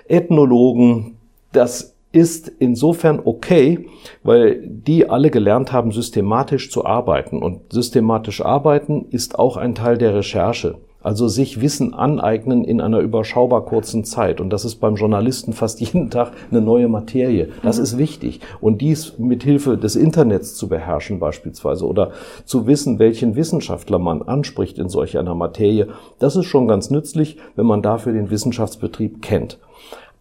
Ethnologen. 0.07 1.17
Das 1.51 1.95
ist 2.11 2.51
insofern 2.59 3.21
okay, 3.23 3.87
weil 4.23 4.61
die 4.65 5.09
alle 5.09 5.29
gelernt 5.31 5.71
haben, 5.71 5.91
systematisch 5.91 6.71
zu 6.71 6.85
arbeiten. 6.85 7.41
Und 7.41 7.73
systematisch 7.73 8.41
arbeiten 8.41 9.07
ist 9.09 9.39
auch 9.39 9.57
ein 9.57 9.75
Teil 9.75 9.97
der 9.97 10.15
Recherche. 10.15 10.77
Also 11.05 11.27
sich 11.27 11.61
Wissen 11.61 11.93
aneignen 11.93 12.63
in 12.63 12.81
einer 12.81 12.97
überschaubar 12.97 13.63
kurzen 13.65 14.05
Zeit. 14.05 14.41
Und 14.41 14.49
das 14.49 14.65
ist 14.65 14.77
beim 14.77 14.95
Journalisten 14.95 15.53
fast 15.53 15.79
jeden 15.79 16.09
Tag 16.09 16.31
eine 16.49 16.61
neue 16.61 16.87
Materie. 16.87 17.49
Das 17.61 17.77
mhm. 17.77 17.83
ist 17.83 17.97
wichtig. 17.99 18.39
Und 18.59 18.81
dies 18.81 19.19
mit 19.19 19.43
Hilfe 19.43 19.77
des 19.77 19.95
Internets 19.95 20.55
zu 20.55 20.67
beherrschen 20.67 21.19
beispielsweise 21.19 21.85
oder 21.85 22.13
zu 22.45 22.65
wissen, 22.65 22.97
welchen 22.97 23.35
Wissenschaftler 23.35 23.99
man 23.99 24.23
anspricht 24.23 24.79
in 24.79 24.89
solch 24.89 25.19
einer 25.19 25.35
Materie, 25.35 25.89
das 26.17 26.35
ist 26.35 26.45
schon 26.45 26.67
ganz 26.67 26.89
nützlich, 26.89 27.37
wenn 27.55 27.67
man 27.67 27.83
dafür 27.83 28.13
den 28.13 28.31
Wissenschaftsbetrieb 28.31 29.21
kennt. 29.21 29.59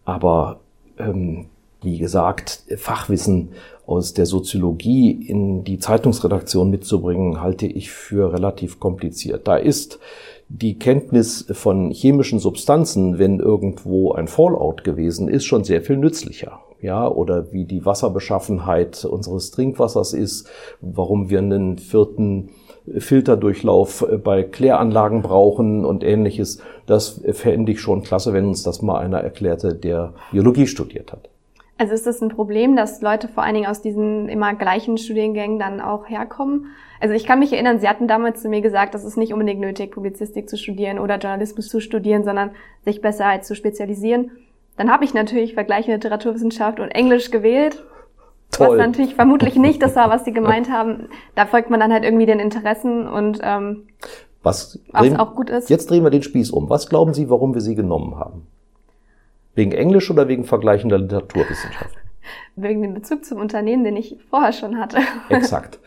Aber 0.05 0.59
ähm, 0.99 1.47
wie 1.81 1.97
gesagt, 1.97 2.61
Fachwissen 2.77 3.49
aus 3.87 4.13
der 4.13 4.27
Soziologie 4.27 5.11
in 5.11 5.63
die 5.63 5.79
Zeitungsredaktion 5.79 6.69
mitzubringen, 6.69 7.41
halte 7.41 7.65
ich 7.65 7.89
für 7.89 8.33
relativ 8.33 8.79
kompliziert. 8.79 9.47
Da 9.47 9.55
ist 9.55 9.99
die 10.47 10.77
Kenntnis 10.77 11.45
von 11.51 11.91
chemischen 11.91 12.39
Substanzen, 12.39 13.17
wenn 13.17 13.39
irgendwo 13.39 14.13
ein 14.13 14.27
Fallout 14.27 14.83
gewesen 14.83 15.27
ist, 15.27 15.45
schon 15.45 15.63
sehr 15.63 15.81
viel 15.81 15.97
nützlicher. 15.97 16.59
Ja, 16.81 17.07
oder 17.07 17.51
wie 17.51 17.65
die 17.65 17.85
Wasserbeschaffenheit 17.85 19.05
unseres 19.05 19.49
Trinkwassers 19.51 20.13
ist, 20.13 20.47
warum 20.81 21.29
wir 21.29 21.39
einen 21.39 21.79
vierten 21.79 22.49
Filterdurchlauf 22.97 24.05
bei 24.23 24.43
Kläranlagen 24.43 25.23
brauchen 25.23 25.83
und 25.83 26.03
ähnliches. 26.03 26.59
Das 26.85 27.21
fände 27.31 27.71
ich 27.71 27.81
schon 27.81 28.03
klasse, 28.03 28.33
wenn 28.33 28.45
uns 28.45 28.61
das 28.61 28.83
mal 28.83 28.99
einer 28.99 29.19
erklärte, 29.19 29.73
der 29.73 30.13
Biologie 30.31 30.67
studiert 30.67 31.11
hat. 31.11 31.29
Also 31.77 31.93
ist 31.93 32.07
das 32.07 32.21
ein 32.21 32.29
Problem, 32.29 32.75
dass 32.75 33.01
Leute 33.01 33.27
vor 33.27 33.43
allen 33.43 33.55
Dingen 33.55 33.67
aus 33.67 33.81
diesen 33.81 34.29
immer 34.29 34.53
gleichen 34.53 34.97
Studiengängen 34.97 35.59
dann 35.59 35.81
auch 35.81 36.07
herkommen? 36.07 36.67
Also 37.01 37.13
ich 37.13 37.25
kann 37.25 37.39
mich 37.39 37.51
erinnern, 37.51 37.79
Sie 37.79 37.89
hatten 37.89 38.07
damals 38.07 38.41
zu 38.41 38.47
mir 38.47 38.61
gesagt, 38.61 38.93
das 38.93 39.03
ist 39.03 39.17
nicht 39.17 39.33
unbedingt 39.33 39.59
nötig, 39.59 39.91
Publizistik 39.91 40.49
zu 40.49 40.57
studieren 40.57 40.99
oder 40.99 41.17
Journalismus 41.17 41.67
zu 41.67 41.81
studieren, 41.81 42.23
sondern 42.23 42.51
sich 42.85 43.01
besser 43.01 43.27
halt 43.27 43.43
zu 43.43 43.55
spezialisieren. 43.55 44.31
Dann 44.77 44.89
habe 44.89 45.03
ich 45.03 45.13
natürlich 45.13 45.53
vergleichende 45.53 45.97
Literaturwissenschaft 45.97 46.79
und 46.79 46.89
Englisch 46.89 47.29
gewählt. 47.29 47.83
Toll. 48.51 48.69
Was 48.69 48.77
natürlich 48.77 49.15
vermutlich 49.15 49.55
nicht 49.55 49.81
das 49.81 49.97
war, 49.97 50.09
was 50.09 50.23
sie 50.23 50.33
gemeint 50.33 50.71
haben. 50.71 51.09
Da 51.35 51.45
folgt 51.45 51.69
man 51.69 51.81
dann 51.81 51.91
halt 51.91 52.05
irgendwie 52.05 52.25
den 52.25 52.39
Interessen 52.39 53.05
und 53.05 53.39
ähm, 53.43 53.87
was, 54.43 54.79
was 54.91 55.17
auch 55.17 55.35
gut 55.35 55.49
ist. 55.49 55.69
Jetzt 55.69 55.89
drehen 55.89 56.03
wir 56.03 56.11
den 56.11 56.21
Spieß 56.21 56.51
um. 56.51 56.69
Was 56.69 56.87
glauben 56.87 57.13
Sie, 57.13 57.29
warum 57.29 57.53
wir 57.53 57.61
sie 57.61 57.75
genommen 57.75 58.17
haben? 58.17 58.47
Wegen 59.55 59.71
Englisch 59.71 60.11
oder 60.11 60.27
wegen 60.27 60.43
vergleichender 60.43 60.97
Literaturwissenschaft? 60.97 61.95
Wegen 62.57 62.81
dem 62.81 62.93
Bezug 62.93 63.25
zum 63.25 63.39
Unternehmen, 63.39 63.83
den 63.83 63.97
ich 63.97 64.17
vorher 64.29 64.53
schon 64.53 64.77
hatte. 64.77 64.97
Exakt. 65.29 65.79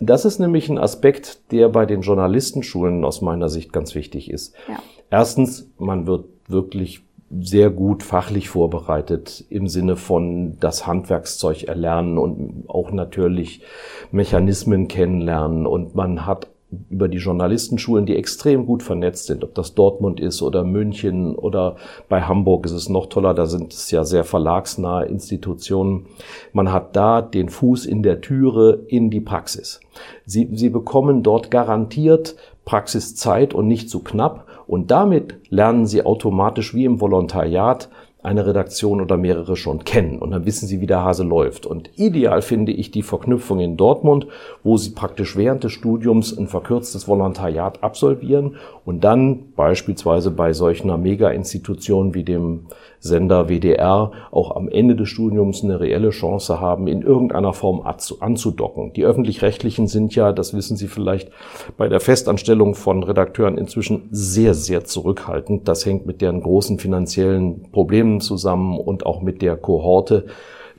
Das 0.00 0.24
ist 0.24 0.38
nämlich 0.38 0.68
ein 0.68 0.78
Aspekt, 0.78 1.52
der 1.52 1.68
bei 1.68 1.86
den 1.86 2.00
Journalistenschulen 2.00 3.04
aus 3.04 3.22
meiner 3.22 3.48
Sicht 3.48 3.72
ganz 3.72 3.94
wichtig 3.94 4.30
ist. 4.30 4.54
Ja. 4.68 4.82
Erstens, 5.10 5.70
man 5.78 6.06
wird 6.06 6.24
wirklich 6.48 7.02
sehr 7.40 7.70
gut 7.70 8.02
fachlich 8.02 8.48
vorbereitet 8.48 9.44
im 9.48 9.66
Sinne 9.66 9.96
von 9.96 10.58
das 10.60 10.86
Handwerkszeug 10.86 11.64
erlernen 11.64 12.18
und 12.18 12.64
auch 12.68 12.90
natürlich 12.90 13.62
Mechanismen 14.10 14.88
kennenlernen 14.88 15.66
und 15.66 15.94
man 15.94 16.26
hat 16.26 16.48
über 16.90 17.08
die 17.08 17.18
Journalistenschulen, 17.18 18.06
die 18.06 18.16
extrem 18.16 18.66
gut 18.66 18.82
vernetzt 18.82 19.26
sind, 19.26 19.44
ob 19.44 19.54
das 19.54 19.74
Dortmund 19.74 20.20
ist 20.20 20.42
oder 20.42 20.64
München 20.64 21.34
oder 21.34 21.76
bei 22.08 22.22
Hamburg 22.22 22.64
ist 22.66 22.72
es 22.72 22.88
noch 22.88 23.06
toller, 23.06 23.34
da 23.34 23.46
sind 23.46 23.72
es 23.72 23.90
ja 23.90 24.04
sehr 24.04 24.24
verlagsnahe 24.24 25.06
Institutionen. 25.06 26.06
Man 26.52 26.72
hat 26.72 26.96
da 26.96 27.20
den 27.20 27.48
Fuß 27.48 27.84
in 27.86 28.02
der 28.02 28.20
Türe 28.20 28.80
in 28.88 29.10
die 29.10 29.20
Praxis. 29.20 29.80
Sie, 30.24 30.48
Sie 30.52 30.70
bekommen 30.70 31.22
dort 31.22 31.50
garantiert 31.50 32.36
Praxiszeit 32.64 33.54
und 33.54 33.66
nicht 33.66 33.90
zu 33.90 34.00
knapp 34.00 34.46
und 34.66 34.90
damit 34.90 35.34
lernen 35.50 35.86
Sie 35.86 36.04
automatisch 36.06 36.74
wie 36.74 36.84
im 36.84 37.00
Volontariat 37.00 37.88
eine 38.22 38.46
Redaktion 38.46 39.00
oder 39.00 39.16
mehrere 39.16 39.56
schon 39.56 39.84
kennen 39.84 40.18
und 40.18 40.30
dann 40.30 40.46
wissen 40.46 40.68
sie, 40.68 40.80
wie 40.80 40.86
der 40.86 41.02
Hase 41.02 41.24
läuft. 41.24 41.66
Und 41.66 41.90
ideal 41.98 42.40
finde 42.40 42.70
ich 42.70 42.90
die 42.90 43.02
Verknüpfung 43.02 43.58
in 43.58 43.76
Dortmund, 43.76 44.26
wo 44.62 44.76
sie 44.76 44.90
praktisch 44.90 45.36
während 45.36 45.64
des 45.64 45.72
Studiums 45.72 46.36
ein 46.36 46.46
verkürztes 46.46 47.08
Volontariat 47.08 47.82
absolvieren 47.82 48.56
und 48.84 49.02
dann 49.02 49.52
beispielsweise 49.56 50.30
bei 50.30 50.52
solcher 50.52 50.96
Mega-Institutionen 50.96 52.14
wie 52.14 52.24
dem 52.24 52.66
Sender 53.02 53.48
WDR 53.48 54.12
auch 54.30 54.54
am 54.54 54.68
Ende 54.68 54.94
des 54.94 55.08
Studiums 55.08 55.64
eine 55.64 55.80
reelle 55.80 56.10
Chance 56.10 56.60
haben, 56.60 56.86
in 56.86 57.02
irgendeiner 57.02 57.52
Form 57.52 57.82
anzudocken. 57.82 58.92
Die 58.92 59.04
öffentlich-rechtlichen 59.04 59.88
sind 59.88 60.14
ja, 60.14 60.32
das 60.32 60.54
wissen 60.54 60.76
Sie 60.76 60.86
vielleicht, 60.86 61.30
bei 61.76 61.88
der 61.88 61.98
Festanstellung 61.98 62.76
von 62.76 63.02
Redakteuren 63.02 63.58
inzwischen 63.58 64.08
sehr, 64.12 64.54
sehr 64.54 64.84
zurückhaltend. 64.84 65.66
Das 65.66 65.84
hängt 65.84 66.06
mit 66.06 66.22
deren 66.22 66.40
großen 66.40 66.78
finanziellen 66.78 67.70
Problemen 67.72 68.20
zusammen 68.20 68.78
und 68.78 69.04
auch 69.04 69.20
mit 69.20 69.42
der 69.42 69.56
Kohorte 69.56 70.26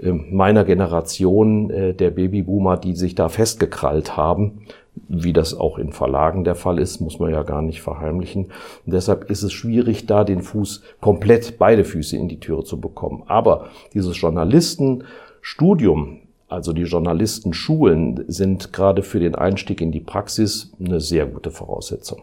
äh, 0.01 0.11
meiner 0.11 0.63
Generation 0.63 1.69
äh, 1.71 1.93
der 1.93 2.11
Babyboomer, 2.11 2.77
die 2.77 2.95
sich 2.95 3.15
da 3.15 3.27
festgekrallt 3.27 4.15
haben 4.15 4.61
wie 5.07 5.33
das 5.33 5.53
auch 5.53 5.77
in 5.77 5.91
Verlagen 5.91 6.43
der 6.43 6.55
Fall 6.55 6.79
ist, 6.79 7.01
muss 7.01 7.19
man 7.19 7.31
ja 7.31 7.43
gar 7.43 7.61
nicht 7.61 7.81
verheimlichen. 7.81 8.45
Und 8.85 8.93
deshalb 8.93 9.29
ist 9.29 9.43
es 9.43 9.53
schwierig, 9.53 10.05
da 10.05 10.23
den 10.23 10.41
Fuß 10.41 10.81
komplett 11.01 11.57
beide 11.57 11.83
Füße 11.83 12.17
in 12.17 12.29
die 12.29 12.39
Türe 12.39 12.63
zu 12.63 12.79
bekommen. 12.79 13.23
Aber 13.27 13.67
dieses 13.93 14.19
Journalistenstudium, 14.19 16.19
also 16.47 16.73
die 16.73 16.83
Journalistenschulen, 16.83 18.25
sind 18.27 18.73
gerade 18.73 19.03
für 19.03 19.19
den 19.19 19.35
Einstieg 19.35 19.81
in 19.81 19.91
die 19.91 19.99
Praxis 19.99 20.71
eine 20.79 20.99
sehr 20.99 21.25
gute 21.25 21.51
Voraussetzung. 21.51 22.21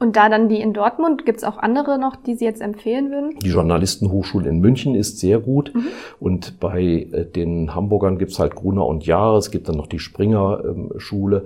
Und 0.00 0.16
da 0.16 0.30
dann 0.30 0.48
die 0.48 0.62
in 0.62 0.72
Dortmund, 0.72 1.26
gibt 1.26 1.38
es 1.38 1.44
auch 1.44 1.58
andere 1.58 1.98
noch, 1.98 2.16
die 2.16 2.34
Sie 2.34 2.46
jetzt 2.46 2.62
empfehlen 2.62 3.10
würden? 3.10 3.38
Die 3.40 3.50
Journalistenhochschule 3.50 4.48
in 4.48 4.58
München 4.58 4.94
ist 4.94 5.18
sehr 5.18 5.40
gut. 5.40 5.74
Mhm. 5.74 5.88
Und 6.18 6.58
bei 6.58 7.06
äh, 7.12 7.26
den 7.26 7.74
Hamburgern 7.74 8.16
gibt 8.16 8.32
es 8.32 8.38
halt 8.38 8.54
Gruner 8.54 8.86
und 8.86 9.04
Jahre. 9.04 9.36
Es 9.36 9.50
gibt 9.50 9.68
dann 9.68 9.76
noch 9.76 9.86
die 9.86 9.98
Springer-Schule. 9.98 11.44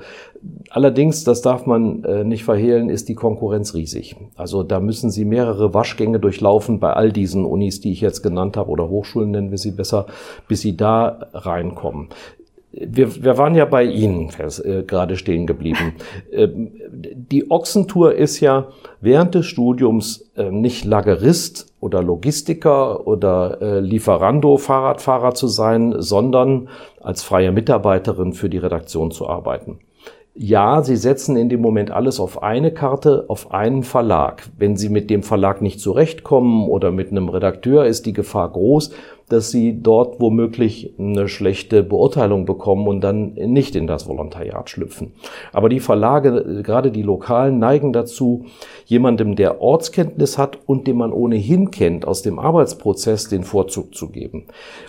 Allerdings, 0.70 1.24
das 1.24 1.42
darf 1.42 1.66
man 1.66 2.04
äh, 2.04 2.22
nicht 2.22 2.44
verhehlen, 2.44 2.90
ist 2.90 3.08
die 3.08 3.16
Konkurrenz 3.16 3.74
riesig. 3.74 4.14
Also 4.36 4.62
da 4.62 4.78
müssen 4.78 5.10
Sie 5.10 5.24
mehrere 5.24 5.74
Waschgänge 5.74 6.20
durchlaufen 6.20 6.78
bei 6.78 6.92
all 6.92 7.10
diesen 7.10 7.44
Unis, 7.44 7.80
die 7.80 7.90
ich 7.90 8.00
jetzt 8.00 8.22
genannt 8.22 8.56
habe, 8.56 8.70
oder 8.70 8.88
Hochschulen 8.88 9.32
nennen 9.32 9.50
wir 9.50 9.58
sie 9.58 9.72
besser, 9.72 10.06
bis 10.46 10.60
Sie 10.60 10.76
da 10.76 11.26
reinkommen 11.32 12.08
wir, 12.76 13.22
wir 13.22 13.38
waren 13.38 13.54
ja 13.54 13.64
bei 13.64 13.84
Ihnen 13.84 14.30
äh, 14.38 14.82
gerade 14.82 15.16
stehen 15.16 15.46
geblieben. 15.46 15.94
Ähm, 16.32 16.72
die 16.90 17.50
Ochsentour 17.50 18.14
ist 18.14 18.40
ja 18.40 18.68
während 19.00 19.34
des 19.34 19.46
Studiums 19.46 20.30
äh, 20.36 20.50
nicht 20.50 20.84
Lagerist 20.84 21.72
oder 21.80 22.02
Logistiker 22.02 23.06
oder 23.06 23.60
äh, 23.60 23.80
Lieferando 23.80 24.56
Fahrradfahrer 24.56 25.34
zu 25.34 25.46
sein, 25.46 25.94
sondern 25.98 26.68
als 27.00 27.22
freie 27.22 27.52
Mitarbeiterin 27.52 28.32
für 28.32 28.48
die 28.48 28.58
Redaktion 28.58 29.10
zu 29.10 29.28
arbeiten. 29.28 29.78
Ja, 30.36 30.82
Sie 30.82 30.96
setzen 30.96 31.36
in 31.36 31.48
dem 31.48 31.60
Moment 31.60 31.92
alles 31.92 32.18
auf 32.18 32.42
eine 32.42 32.72
Karte, 32.72 33.26
auf 33.28 33.52
einen 33.52 33.84
Verlag. 33.84 34.42
Wenn 34.58 34.76
Sie 34.76 34.88
mit 34.88 35.08
dem 35.08 35.22
Verlag 35.22 35.62
nicht 35.62 35.78
zurechtkommen 35.78 36.68
oder 36.68 36.90
mit 36.90 37.12
einem 37.12 37.28
Redakteur, 37.28 37.86
ist 37.86 38.04
die 38.04 38.12
Gefahr 38.12 38.50
groß, 38.50 38.90
dass 39.28 39.50
sie 39.50 39.80
dort 39.80 40.20
womöglich 40.20 40.94
eine 40.98 41.28
schlechte 41.28 41.82
Beurteilung 41.82 42.46
bekommen 42.46 42.88
und 42.88 43.00
dann 43.00 43.34
nicht 43.34 43.76
in 43.76 43.86
das 43.86 44.08
Volontariat 44.08 44.68
schlüpfen. 44.68 45.12
Aber 45.52 45.68
die 45.68 45.80
Verlage, 45.80 46.62
gerade 46.62 46.90
die 46.90 47.02
lokalen, 47.02 47.60
neigen 47.60 47.92
dazu, 47.92 48.46
jemandem, 48.86 49.36
der 49.36 49.60
Ortskenntnis 49.60 50.36
hat 50.36 50.58
und 50.66 50.86
den 50.86 50.96
man 50.96 51.12
ohnehin 51.12 51.70
kennt, 51.70 52.06
aus 52.06 52.22
dem 52.22 52.38
Arbeitsprozess 52.38 53.28
den 53.28 53.44
Vorzug 53.44 53.94
zu 53.94 54.08
geben. 54.08 54.46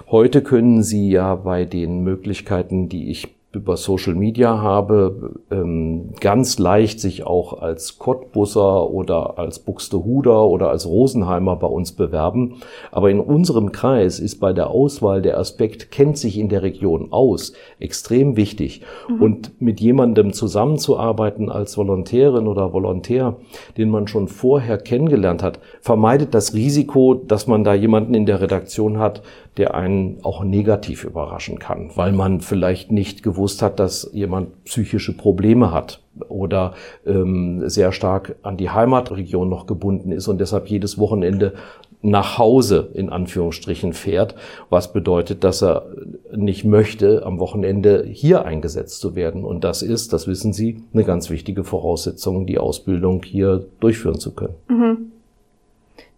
Heute 0.09 0.41
können 0.41 0.83
Sie 0.83 1.09
ja 1.09 1.35
bei 1.35 1.65
den 1.65 2.03
Möglichkeiten, 2.03 2.89
die 2.89 3.09
ich 3.09 3.35
über 3.55 3.77
Social 3.77 4.15
Media 4.15 4.61
habe, 4.61 5.33
ähm, 5.49 6.11
ganz 6.19 6.59
leicht 6.59 6.99
sich 6.99 7.25
auch 7.25 7.61
als 7.61 7.97
Cottbusser 7.97 8.89
oder 8.89 9.39
als 9.39 9.59
Buxtehuder 9.59 10.45
oder 10.47 10.69
als 10.69 10.85
Rosenheimer 10.85 11.55
bei 11.55 11.67
uns 11.67 11.93
bewerben. 11.93 12.57
Aber 12.91 13.09
in 13.09 13.19
unserem 13.19 13.71
Kreis 13.71 14.19
ist 14.19 14.39
bei 14.39 14.53
der 14.53 14.69
Auswahl 14.69 15.21
der 15.21 15.39
Aspekt, 15.39 15.91
kennt 15.91 16.17
sich 16.17 16.37
in 16.37 16.49
der 16.49 16.61
Region 16.61 17.11
aus, 17.11 17.53
extrem 17.79 18.35
wichtig. 18.35 18.81
Mhm. 19.09 19.21
Und 19.21 19.61
mit 19.61 19.79
jemandem 19.79 20.33
zusammenzuarbeiten 20.33 21.49
als 21.49 21.77
Volontärin 21.77 22.47
oder 22.47 22.73
Volontär, 22.73 23.37
den 23.77 23.89
man 23.89 24.07
schon 24.07 24.27
vorher 24.27 24.77
kennengelernt 24.77 25.41
hat, 25.41 25.59
vermeidet 25.79 26.33
das 26.33 26.53
Risiko, 26.53 27.13
dass 27.13 27.47
man 27.47 27.63
da 27.63 27.73
jemanden 27.73 28.13
in 28.13 28.25
der 28.25 28.41
Redaktion 28.41 28.99
hat, 28.99 29.21
der 29.57 29.75
einen 29.75 30.19
auch 30.23 30.43
negativ 30.43 31.03
überraschen 31.03 31.59
kann, 31.59 31.91
weil 31.95 32.11
man 32.11 32.41
vielleicht 32.41 32.91
nicht 32.91 33.23
gewusst 33.23 33.61
hat, 33.61 33.79
dass 33.79 34.09
jemand 34.13 34.63
psychische 34.65 35.15
Probleme 35.15 35.71
hat 35.71 36.01
oder 36.27 36.73
ähm, 37.05 37.67
sehr 37.69 37.91
stark 37.91 38.35
an 38.43 38.57
die 38.57 38.69
Heimatregion 38.69 39.49
noch 39.49 39.65
gebunden 39.65 40.11
ist 40.11 40.27
und 40.27 40.39
deshalb 40.39 40.67
jedes 40.67 40.97
Wochenende 40.97 41.53
nach 42.01 42.37
Hause 42.37 42.89
in 42.93 43.09
Anführungsstrichen 43.09 43.93
fährt, 43.93 44.35
was 44.69 44.93
bedeutet, 44.93 45.43
dass 45.43 45.63
er 45.63 45.87
nicht 46.35 46.63
möchte, 46.63 47.25
am 47.25 47.39
Wochenende 47.39 48.05
hier 48.07 48.45
eingesetzt 48.45 48.99
zu 48.99 49.15
werden. 49.15 49.43
Und 49.43 49.63
das 49.63 49.81
ist, 49.81 50.13
das 50.13 50.27
wissen 50.27 50.53
Sie, 50.53 50.83
eine 50.93 51.03
ganz 51.03 51.29
wichtige 51.29 51.63
Voraussetzung, 51.63 52.45
die 52.45 52.59
Ausbildung 52.59 53.23
hier 53.23 53.65
durchführen 53.79 54.19
zu 54.19 54.35
können. 54.35 54.53
Mhm. 54.67 55.11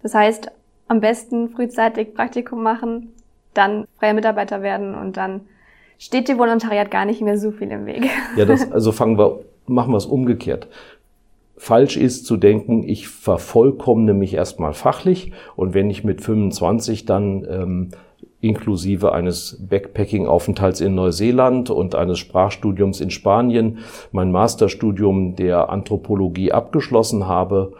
Das 0.03 0.13
heißt, 0.13 0.51
am 0.89 0.99
besten 0.99 1.49
frühzeitig 1.49 2.13
Praktikum 2.13 2.63
machen, 2.63 3.09
dann 3.57 3.87
freier 3.97 4.13
Mitarbeiter 4.13 4.61
werden 4.61 4.95
und 4.95 5.17
dann 5.17 5.41
steht 5.97 6.27
dem 6.27 6.37
Volontariat 6.37 6.91
gar 6.91 7.05
nicht 7.05 7.21
mehr 7.21 7.37
so 7.37 7.51
viel 7.51 7.71
im 7.71 7.85
Weg. 7.85 8.09
Ja, 8.37 8.45
das, 8.45 8.71
also 8.71 8.91
fangen 8.91 9.17
wir, 9.17 9.39
machen 9.65 9.91
wir 9.91 9.97
es 9.97 10.05
umgekehrt. 10.05 10.67
Falsch 11.57 11.97
ist 11.97 12.27
zu 12.27 12.37
denken, 12.37 12.87
ich 12.87 13.07
vervollkommne 13.07 14.13
mich 14.13 14.35
erstmal 14.35 14.73
fachlich 14.73 15.31
und 15.55 15.73
wenn 15.73 15.89
ich 15.89 16.03
mit 16.03 16.21
25 16.21 17.05
dann 17.05 17.47
ähm, 17.49 17.89
inklusive 18.41 19.11
eines 19.11 19.57
Backpacking-Aufenthalts 19.67 20.81
in 20.81 20.93
Neuseeland 20.93 21.71
und 21.71 21.95
eines 21.95 22.19
Sprachstudiums 22.19 23.01
in 23.01 23.09
Spanien 23.09 23.79
mein 24.11 24.31
Masterstudium 24.31 25.35
der 25.35 25.69
Anthropologie 25.69 26.51
abgeschlossen 26.51 27.27
habe, 27.27 27.73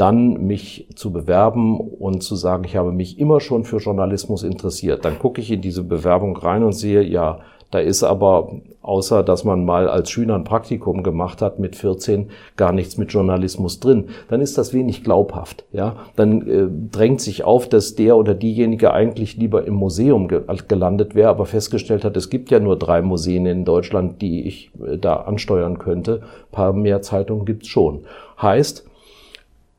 dann 0.00 0.46
mich 0.46 0.86
zu 0.94 1.12
bewerben 1.12 1.78
und 1.78 2.22
zu 2.22 2.34
sagen, 2.34 2.64
ich 2.64 2.76
habe 2.76 2.90
mich 2.90 3.18
immer 3.18 3.40
schon 3.40 3.64
für 3.64 3.76
Journalismus 3.76 4.42
interessiert. 4.42 5.04
Dann 5.04 5.18
gucke 5.18 5.42
ich 5.42 5.50
in 5.50 5.60
diese 5.60 5.84
Bewerbung 5.84 6.36
rein 6.36 6.64
und 6.64 6.72
sehe, 6.72 7.02
ja, 7.02 7.40
da 7.70 7.78
ist 7.78 8.02
aber, 8.02 8.50
außer 8.82 9.22
dass 9.22 9.44
man 9.44 9.64
mal 9.64 9.88
als 9.88 10.10
Schüler 10.10 10.34
ein 10.34 10.44
Praktikum 10.44 11.02
gemacht 11.02 11.40
hat 11.40 11.58
mit 11.58 11.76
14, 11.76 12.30
gar 12.56 12.72
nichts 12.72 12.96
mit 12.96 13.12
Journalismus 13.12 13.78
drin. 13.78 14.06
Dann 14.28 14.40
ist 14.40 14.58
das 14.58 14.72
wenig 14.72 15.04
glaubhaft. 15.04 15.64
Ja, 15.70 15.96
dann 16.16 16.48
äh, 16.48 16.66
drängt 16.90 17.20
sich 17.20 17.44
auf, 17.44 17.68
dass 17.68 17.94
der 17.94 18.16
oder 18.16 18.34
diejenige 18.34 18.92
eigentlich 18.92 19.36
lieber 19.36 19.66
im 19.66 19.74
Museum 19.74 20.26
ge 20.26 20.40
gelandet 20.66 21.14
wäre, 21.14 21.28
aber 21.28 21.46
festgestellt 21.46 22.04
hat, 22.04 22.16
es 22.16 22.30
gibt 22.30 22.50
ja 22.50 22.58
nur 22.58 22.76
drei 22.76 23.02
Museen 23.02 23.46
in 23.46 23.64
Deutschland, 23.64 24.20
die 24.20 24.48
ich 24.48 24.72
äh, 24.84 24.96
da 24.98 25.16
ansteuern 25.16 25.78
könnte. 25.78 26.22
Ein 26.22 26.52
paar 26.52 26.72
mehr 26.72 27.02
Zeitungen 27.02 27.44
gibt's 27.44 27.68
schon. 27.68 28.00
Heißt, 28.40 28.89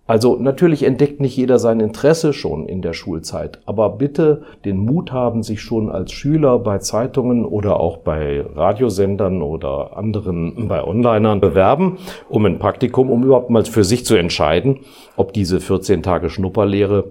Also 0.07 0.35
natürlich 0.35 0.83
entdeckt 0.83 1.21
nicht 1.21 1.37
jeder 1.37 1.59
sein 1.59 1.79
Interesse 1.79 2.33
schon 2.33 2.67
in 2.67 2.81
der 2.81 2.93
Schulzeit, 2.93 3.61
aber 3.65 3.91
bitte 3.91 4.43
den 4.65 4.77
Mut 4.77 5.11
haben, 5.11 5.43
sich 5.43 5.61
schon 5.61 5.89
als 5.89 6.11
Schüler 6.11 6.59
bei 6.59 6.79
Zeitungen 6.79 7.45
oder 7.45 7.79
auch 7.79 7.97
bei 7.97 8.41
Radiosendern 8.41 9.41
oder 9.41 9.95
anderen 9.95 10.67
bei 10.67 10.83
Onlinern 10.83 11.39
bewerben, 11.39 11.97
um 12.29 12.45
ein 12.45 12.59
Praktikum, 12.59 13.09
um 13.09 13.23
überhaupt 13.23 13.51
mal 13.51 13.63
für 13.63 13.83
sich 13.83 14.05
zu 14.05 14.15
entscheiden, 14.15 14.79
ob 15.15 15.33
diese 15.33 15.59
14 15.59 16.03
Tage 16.03 16.29
Schnupperlehre 16.29 17.05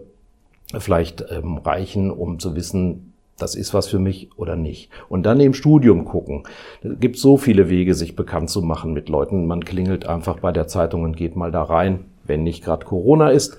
vielleicht 0.79 1.25
ähm, 1.31 1.59
reichen, 1.59 2.11
um 2.11 2.39
zu 2.39 2.55
wissen, 2.55 3.15
das 3.39 3.55
ist 3.55 3.73
was 3.73 3.89
für 3.89 3.99
mich 3.99 4.29
oder 4.37 4.57
nicht. 4.57 4.91
Und 5.09 5.25
dann 5.25 5.41
im 5.41 5.55
Studium 5.55 6.05
gucken. 6.05 6.43
Es 6.83 7.01
gibt 7.01 7.17
so 7.17 7.39
viele 7.39 7.71
Wege, 7.71 7.95
sich 7.95 8.15
bekannt 8.15 8.51
zu 8.51 8.61
machen 8.61 8.93
mit 8.93 9.09
Leuten. 9.09 9.47
Man 9.47 9.65
klingelt 9.65 10.07
einfach 10.07 10.41
bei 10.41 10.53
der 10.53 10.69
Zeitung 10.69 11.05
und 11.05 11.17
geht 11.17 11.37
mal 11.37 11.51
da 11.51 11.63
rein 11.63 12.05
wenn 12.31 12.43
nicht 12.45 12.65
gerade 12.65 12.87
Corona 12.87 13.29
ist, 13.29 13.59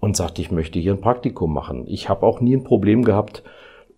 und 0.00 0.16
sagt, 0.16 0.38
ich 0.38 0.50
möchte 0.50 0.78
hier 0.78 0.94
ein 0.94 1.00
Praktikum 1.00 1.52
machen. 1.52 1.84
Ich 1.86 2.08
habe 2.08 2.26
auch 2.26 2.40
nie 2.40 2.56
ein 2.56 2.64
Problem 2.64 3.04
gehabt, 3.04 3.42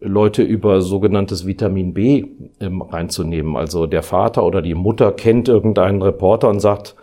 Leute 0.01 0.43
über 0.43 0.81
sogenanntes 0.81 1.47
Vitamin 1.47 1.95
B 1.95 2.25
ähm, 2.61 2.83
reinzunehmen. 2.83 3.57
Also 3.57 3.87
der 3.87 4.03
Vater 4.03 4.45
oder 4.45 4.61
die 4.61 4.75
Mutter 4.75 5.13
kennt 5.13 5.49
irgendeinen 5.49 6.03
Reporter 6.03 6.49
und 6.49 6.59
sagt, 6.59 6.97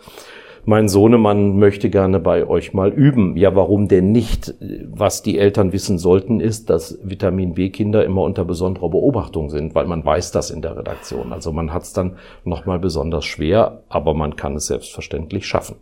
mein 0.66 0.90
Sohnemann 0.90 1.58
möchte 1.58 1.88
gerne 1.88 2.20
bei 2.20 2.46
euch 2.46 2.74
mal 2.74 2.90
üben. 2.90 3.38
Ja, 3.38 3.56
warum 3.56 3.88
denn 3.88 4.12
nicht? 4.12 4.54
Was 4.92 5.22
die 5.22 5.38
Eltern 5.38 5.72
wissen 5.72 5.96
sollten, 5.96 6.38
ist, 6.40 6.68
dass 6.68 6.98
Vitamin 7.02 7.54
B-Kinder 7.54 8.04
immer 8.04 8.20
unter 8.22 8.44
besonderer 8.44 8.90
Beobachtung 8.90 9.48
sind, 9.48 9.74
weil 9.74 9.86
man 9.86 10.04
weiß 10.04 10.32
das 10.32 10.50
in 10.50 10.60
der 10.60 10.76
Redaktion. 10.76 11.32
Also 11.32 11.52
man 11.52 11.72
hat 11.72 11.84
es 11.84 11.94
dann 11.94 12.18
nochmal 12.44 12.78
besonders 12.78 13.24
schwer, 13.24 13.82
aber 13.88 14.12
man 14.12 14.36
kann 14.36 14.56
es 14.56 14.66
selbstverständlich 14.66 15.46
schaffen. 15.46 15.76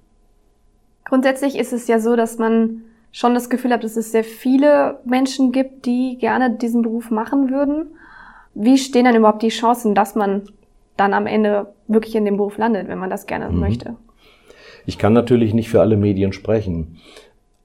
Grundsätzlich 1.09 1.57
ist 1.57 1.73
es 1.73 1.89
ja 1.89 1.99
so, 1.99 2.17
dass 2.17 2.39
man 2.39 2.83
schon 3.13 3.35
das 3.35 3.49
Gefühl 3.49 3.73
hat, 3.73 3.85
dass 3.85 3.97
es 3.97 4.13
sehr 4.13 4.25
viele 4.25 5.01
Menschen 5.05 5.53
gibt, 5.53 5.87
die 5.87 6.19
gerne 6.19 6.51
diesen 6.51 6.83
Beruf 6.83 7.11
machen 7.11 7.51
würden. 7.51 7.87
Wie 8.55 8.77
stehen 8.77 9.05
dann 9.05 9.17
überhaupt 9.17 9.43
die 9.43 9.49
Chancen, 9.49 9.95
dass 9.95 10.15
man 10.15 10.43
dann 10.97 11.15
am 11.15 11.27
Ende 11.27 11.73
wirklich 11.87 12.15
in 12.15 12.25
dem 12.25 12.37
Beruf 12.37 12.59
landet, 12.59 12.89
wenn 12.89 12.99
man 12.99 13.11
das 13.11 13.27
gerne 13.27 13.49
mhm. 13.49 13.61
möchte? 13.61 13.97
Ich 14.85 14.99
kann 14.99 15.13
natürlich 15.13 15.55
nicht 15.55 15.69
für 15.69 15.81
alle 15.81 15.97
Medien 15.97 16.33
sprechen, 16.33 16.99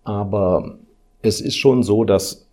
aber 0.03 0.77
es 1.21 1.41
ist 1.41 1.55
schon 1.57 1.83
so, 1.83 2.03
dass 2.03 2.47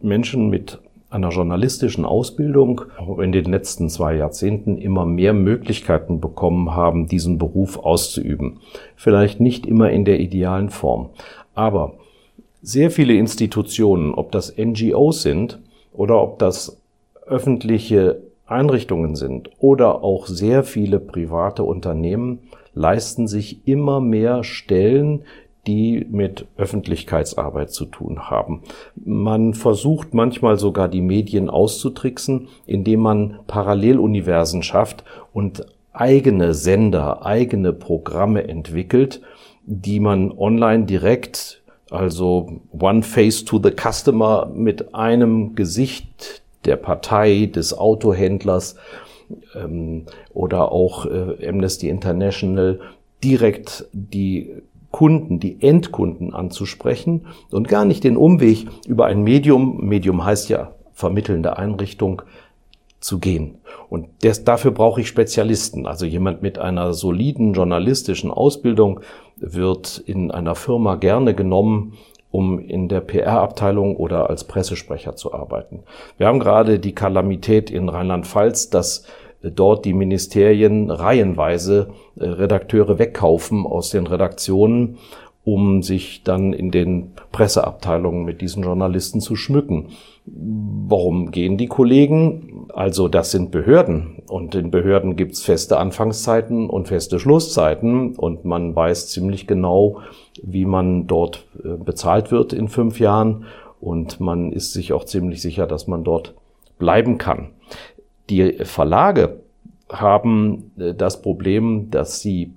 Menschen 0.00 0.48
mit 0.48 0.78
einer 1.10 1.30
journalistischen 1.30 2.04
Ausbildung 2.04 2.82
in 3.22 3.32
den 3.32 3.46
letzten 3.46 3.88
zwei 3.88 4.16
Jahrzehnten 4.16 4.76
immer 4.76 5.06
mehr 5.06 5.32
Möglichkeiten 5.32 6.20
bekommen 6.20 6.74
haben, 6.74 7.06
diesen 7.06 7.38
Beruf 7.38 7.78
auszuüben. 7.78 8.60
Vielleicht 8.94 9.40
nicht 9.40 9.66
immer 9.66 9.90
in 9.90 10.04
der 10.04 10.20
idealen 10.20 10.68
Form, 10.68 11.10
aber 11.54 11.94
sehr 12.60 12.90
viele 12.90 13.14
Institutionen, 13.14 14.12
ob 14.12 14.32
das 14.32 14.54
NGOs 14.58 15.22
sind 15.22 15.58
oder 15.92 16.20
ob 16.20 16.38
das 16.38 16.78
öffentliche 17.26 18.20
Einrichtungen 18.46 19.14
sind 19.14 19.50
oder 19.58 20.02
auch 20.02 20.26
sehr 20.26 20.64
viele 20.64 20.98
private 21.00 21.64
Unternehmen, 21.64 22.40
leisten 22.74 23.26
sich 23.28 23.66
immer 23.66 24.00
mehr 24.00 24.44
Stellen, 24.44 25.22
die 25.68 26.06
mit 26.10 26.46
Öffentlichkeitsarbeit 26.56 27.70
zu 27.70 27.84
tun 27.84 28.30
haben. 28.30 28.62
Man 28.96 29.52
versucht 29.52 30.14
manchmal 30.14 30.58
sogar 30.58 30.88
die 30.88 31.02
Medien 31.02 31.50
auszutricksen, 31.50 32.48
indem 32.66 33.00
man 33.00 33.40
Paralleluniversen 33.46 34.62
schafft 34.62 35.04
und 35.34 35.66
eigene 35.92 36.54
Sender, 36.54 37.26
eigene 37.26 37.74
Programme 37.74 38.48
entwickelt, 38.48 39.20
die 39.66 40.00
man 40.00 40.32
online 40.32 40.86
direkt, 40.86 41.62
also 41.90 42.60
One 42.72 43.02
Face 43.02 43.44
to 43.44 43.60
the 43.62 43.70
Customer 43.70 44.50
mit 44.54 44.94
einem 44.94 45.54
Gesicht 45.54 46.42
der 46.64 46.76
Partei, 46.76 47.50
des 47.54 47.76
Autohändlers 47.76 48.76
ähm, 49.54 50.06
oder 50.32 50.72
auch 50.72 51.04
äh, 51.04 51.46
Amnesty 51.46 51.90
International 51.90 52.80
direkt 53.22 53.86
die 53.92 54.62
Kunden, 54.90 55.38
die 55.38 55.62
Endkunden 55.62 56.32
anzusprechen 56.34 57.26
und 57.50 57.68
gar 57.68 57.84
nicht 57.84 58.04
den 58.04 58.16
Umweg 58.16 58.66
über 58.86 59.06
ein 59.06 59.22
Medium, 59.22 59.84
Medium 59.86 60.24
heißt 60.24 60.48
ja 60.48 60.72
vermittelnde 60.92 61.56
Einrichtung, 61.58 62.22
zu 63.00 63.18
gehen. 63.18 63.58
Und 63.88 64.24
des, 64.24 64.44
dafür 64.44 64.72
brauche 64.72 65.00
ich 65.00 65.08
Spezialisten. 65.08 65.86
Also 65.86 66.04
jemand 66.04 66.42
mit 66.42 66.58
einer 66.58 66.92
soliden 66.94 67.52
journalistischen 67.52 68.30
Ausbildung 68.30 69.00
wird 69.36 70.02
in 70.04 70.30
einer 70.30 70.54
Firma 70.54 70.96
gerne 70.96 71.34
genommen, 71.34 71.94
um 72.30 72.58
in 72.58 72.88
der 72.88 73.00
PR-Abteilung 73.00 73.96
oder 73.96 74.28
als 74.28 74.44
Pressesprecher 74.44 75.16
zu 75.16 75.32
arbeiten. 75.32 75.84
Wir 76.18 76.26
haben 76.26 76.40
gerade 76.40 76.78
die 76.78 76.94
Kalamität 76.94 77.70
in 77.70 77.88
Rheinland-Pfalz, 77.88 78.68
dass 78.68 79.04
dort 79.42 79.84
die 79.84 79.94
Ministerien 79.94 80.90
reihenweise 80.90 81.90
äh, 82.18 82.24
Redakteure 82.24 82.98
wegkaufen 82.98 83.66
aus 83.66 83.90
den 83.90 84.06
Redaktionen, 84.06 84.98
um 85.44 85.82
sich 85.82 86.22
dann 86.24 86.52
in 86.52 86.70
den 86.70 87.12
Presseabteilungen 87.32 88.24
mit 88.24 88.42
diesen 88.42 88.64
Journalisten 88.64 89.20
zu 89.20 89.34
schmücken. 89.34 89.86
Warum 90.26 91.30
gehen 91.30 91.56
die 91.56 91.68
Kollegen? 91.68 92.66
Also 92.74 93.08
das 93.08 93.30
sind 93.30 93.50
Behörden 93.50 94.22
und 94.28 94.54
in 94.54 94.70
Behörden 94.70 95.16
gibt's 95.16 95.40
feste 95.40 95.78
Anfangszeiten 95.78 96.68
und 96.68 96.88
feste 96.88 97.18
Schlusszeiten 97.18 98.14
und 98.16 98.44
man 98.44 98.76
weiß 98.76 99.08
ziemlich 99.08 99.46
genau, 99.46 100.00
wie 100.42 100.66
man 100.66 101.06
dort 101.06 101.46
äh, 101.64 101.82
bezahlt 101.82 102.30
wird 102.30 102.52
in 102.52 102.68
fünf 102.68 103.00
Jahren 103.00 103.44
und 103.80 104.20
man 104.20 104.52
ist 104.52 104.74
sich 104.74 104.92
auch 104.92 105.04
ziemlich 105.04 105.40
sicher, 105.40 105.66
dass 105.66 105.86
man 105.86 106.04
dort 106.04 106.34
bleiben 106.78 107.16
kann. 107.16 107.52
Die 108.30 108.52
Verlage 108.64 109.40
haben 109.90 110.70
äh, 110.78 110.94
das 110.94 111.22
Problem, 111.22 111.90
dass 111.90 112.20
sie 112.20 112.52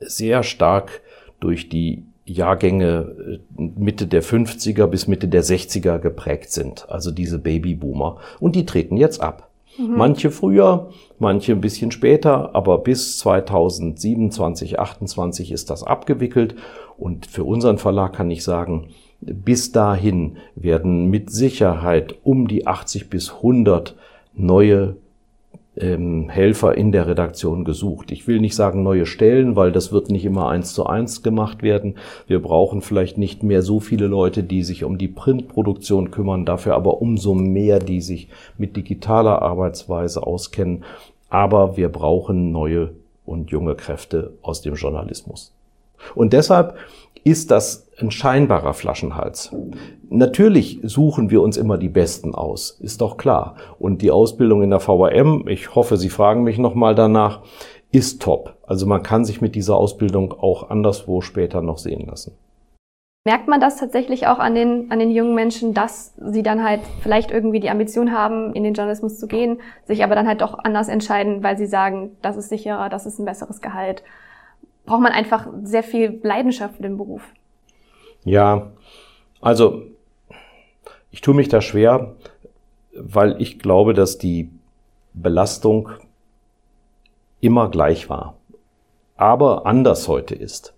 sehr 0.00 0.42
stark 0.42 1.00
durch 1.40 1.68
die 1.68 2.04
Jahrgänge 2.24 3.40
äh, 3.58 3.62
Mitte 3.76 4.06
der 4.06 4.22
50er 4.22 4.86
bis 4.86 5.06
Mitte 5.06 5.28
der 5.28 5.44
60er 5.44 5.98
geprägt 5.98 6.52
sind, 6.52 6.88
also 6.88 7.10
diese 7.10 7.38
Babyboomer. 7.38 8.18
Und 8.40 8.56
die 8.56 8.66
treten 8.66 8.96
jetzt 8.96 9.20
ab. 9.20 9.48
Mhm. 9.78 9.96
Manche 9.96 10.30
früher, 10.30 10.90
manche 11.18 11.52
ein 11.52 11.60
bisschen 11.60 11.90
später, 11.90 12.54
aber 12.54 12.78
bis 12.78 13.18
2027, 13.18 14.78
28 14.78 15.52
ist 15.52 15.70
das 15.70 15.82
abgewickelt. 15.82 16.54
Und 16.98 17.26
für 17.26 17.44
unseren 17.44 17.78
Verlag 17.78 18.14
kann 18.14 18.30
ich 18.30 18.44
sagen, 18.44 18.88
bis 19.20 19.72
dahin 19.72 20.36
werden 20.56 21.06
mit 21.06 21.30
Sicherheit 21.30 22.16
um 22.22 22.48
die 22.48 22.66
80 22.66 23.08
bis 23.08 23.32
100 23.34 23.96
neue 24.34 24.96
ähm, 25.76 26.28
Helfer 26.28 26.76
in 26.76 26.92
der 26.92 27.06
Redaktion 27.06 27.64
gesucht. 27.64 28.12
Ich 28.12 28.26
will 28.26 28.40
nicht 28.40 28.54
sagen 28.54 28.82
neue 28.82 29.06
Stellen, 29.06 29.56
weil 29.56 29.72
das 29.72 29.92
wird 29.92 30.10
nicht 30.10 30.24
immer 30.24 30.48
eins 30.48 30.74
zu 30.74 30.86
eins 30.86 31.22
gemacht 31.22 31.62
werden. 31.62 31.94
Wir 32.26 32.42
brauchen 32.42 32.82
vielleicht 32.82 33.16
nicht 33.16 33.42
mehr 33.42 33.62
so 33.62 33.80
viele 33.80 34.06
Leute, 34.06 34.42
die 34.42 34.62
sich 34.62 34.84
um 34.84 34.98
die 34.98 35.08
Printproduktion 35.08 36.10
kümmern, 36.10 36.44
dafür 36.44 36.74
aber 36.74 37.00
umso 37.00 37.34
mehr, 37.34 37.78
die 37.78 38.00
sich 38.00 38.28
mit 38.58 38.76
digitaler 38.76 39.40
Arbeitsweise 39.40 40.26
auskennen. 40.26 40.84
Aber 41.30 41.76
wir 41.78 41.88
brauchen 41.88 42.52
neue 42.52 42.90
und 43.24 43.50
junge 43.50 43.74
Kräfte 43.74 44.32
aus 44.42 44.60
dem 44.60 44.74
Journalismus. 44.74 45.52
Und 46.14 46.32
deshalb 46.32 46.76
ist 47.24 47.50
das 47.50 47.86
ein 48.02 48.10
scheinbarer 48.10 48.74
Flaschenhals. 48.74 49.54
Natürlich 50.08 50.80
suchen 50.82 51.30
wir 51.30 51.42
uns 51.42 51.56
immer 51.56 51.78
die 51.78 51.88
Besten 51.88 52.34
aus, 52.34 52.78
ist 52.80 53.00
doch 53.00 53.16
klar. 53.16 53.56
Und 53.78 54.02
die 54.02 54.10
Ausbildung 54.10 54.62
in 54.62 54.70
der 54.70 54.80
VRM, 54.80 55.46
ich 55.48 55.74
hoffe, 55.74 55.96
Sie 55.96 56.08
fragen 56.08 56.42
mich 56.42 56.58
nochmal 56.58 56.94
danach, 56.94 57.42
ist 57.90 58.22
top. 58.22 58.56
Also 58.66 58.86
man 58.86 59.02
kann 59.02 59.24
sich 59.24 59.40
mit 59.40 59.54
dieser 59.54 59.76
Ausbildung 59.76 60.32
auch 60.32 60.70
anderswo 60.70 61.20
später 61.20 61.62
noch 61.62 61.78
sehen 61.78 62.06
lassen. 62.06 62.36
Merkt 63.24 63.46
man 63.46 63.60
das 63.60 63.76
tatsächlich 63.76 64.26
auch 64.26 64.40
an 64.40 64.56
den, 64.56 64.90
an 64.90 64.98
den 64.98 65.12
jungen 65.12 65.34
Menschen, 65.34 65.74
dass 65.74 66.12
sie 66.16 66.42
dann 66.42 66.64
halt 66.64 66.80
vielleicht 67.02 67.30
irgendwie 67.30 67.60
die 67.60 67.70
Ambition 67.70 68.12
haben, 68.12 68.52
in 68.52 68.64
den 68.64 68.74
Journalismus 68.74 69.18
zu 69.18 69.28
gehen, 69.28 69.60
sich 69.84 70.02
aber 70.02 70.16
dann 70.16 70.26
halt 70.26 70.40
doch 70.40 70.58
anders 70.58 70.88
entscheiden, 70.88 71.44
weil 71.44 71.56
sie 71.56 71.66
sagen, 71.66 72.16
das 72.20 72.36
ist 72.36 72.48
sicherer, 72.48 72.88
das 72.88 73.06
ist 73.06 73.20
ein 73.20 73.24
besseres 73.24 73.60
Gehalt 73.60 74.02
braucht 74.84 75.02
man 75.02 75.12
einfach 75.12 75.48
sehr 75.62 75.82
viel 75.82 76.20
Leidenschaft 76.22 76.76
für 76.76 76.82
den 76.82 76.96
Beruf. 76.96 77.22
Ja, 78.24 78.70
also 79.40 79.82
ich 81.10 81.20
tue 81.20 81.34
mich 81.34 81.48
da 81.48 81.60
schwer, 81.60 82.14
weil 82.94 83.40
ich 83.40 83.58
glaube, 83.58 83.94
dass 83.94 84.18
die 84.18 84.50
Belastung 85.12 85.90
immer 87.40 87.68
gleich 87.68 88.08
war, 88.08 88.36
aber 89.16 89.66
anders 89.66 90.08
heute 90.08 90.34
ist. 90.34 90.74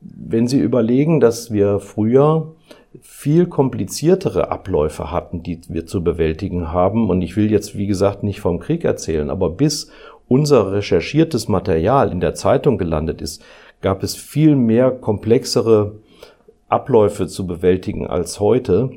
Wenn 0.00 0.48
Sie 0.48 0.58
überlegen, 0.58 1.20
dass 1.20 1.50
wir 1.50 1.80
früher 1.80 2.54
viel 3.00 3.46
kompliziertere 3.46 4.50
Abläufe 4.50 5.10
hatten, 5.10 5.42
die 5.42 5.60
wir 5.68 5.86
zu 5.86 6.04
bewältigen 6.04 6.72
haben, 6.72 7.08
und 7.08 7.22
ich 7.22 7.36
will 7.36 7.50
jetzt, 7.50 7.76
wie 7.78 7.86
gesagt, 7.86 8.22
nicht 8.22 8.40
vom 8.40 8.58
Krieg 8.58 8.84
erzählen, 8.84 9.30
aber 9.30 9.50
bis 9.50 9.90
unser 10.28 10.72
recherchiertes 10.72 11.48
Material 11.48 12.12
in 12.12 12.20
der 12.20 12.34
Zeitung 12.34 12.76
gelandet 12.76 13.22
ist, 13.22 13.42
gab 13.80 14.02
es 14.02 14.14
viel 14.14 14.56
mehr 14.56 14.90
komplexere 14.90 16.00
Abläufe 16.68 17.26
zu 17.26 17.46
bewältigen 17.46 18.06
als 18.06 18.40
heute. 18.40 18.90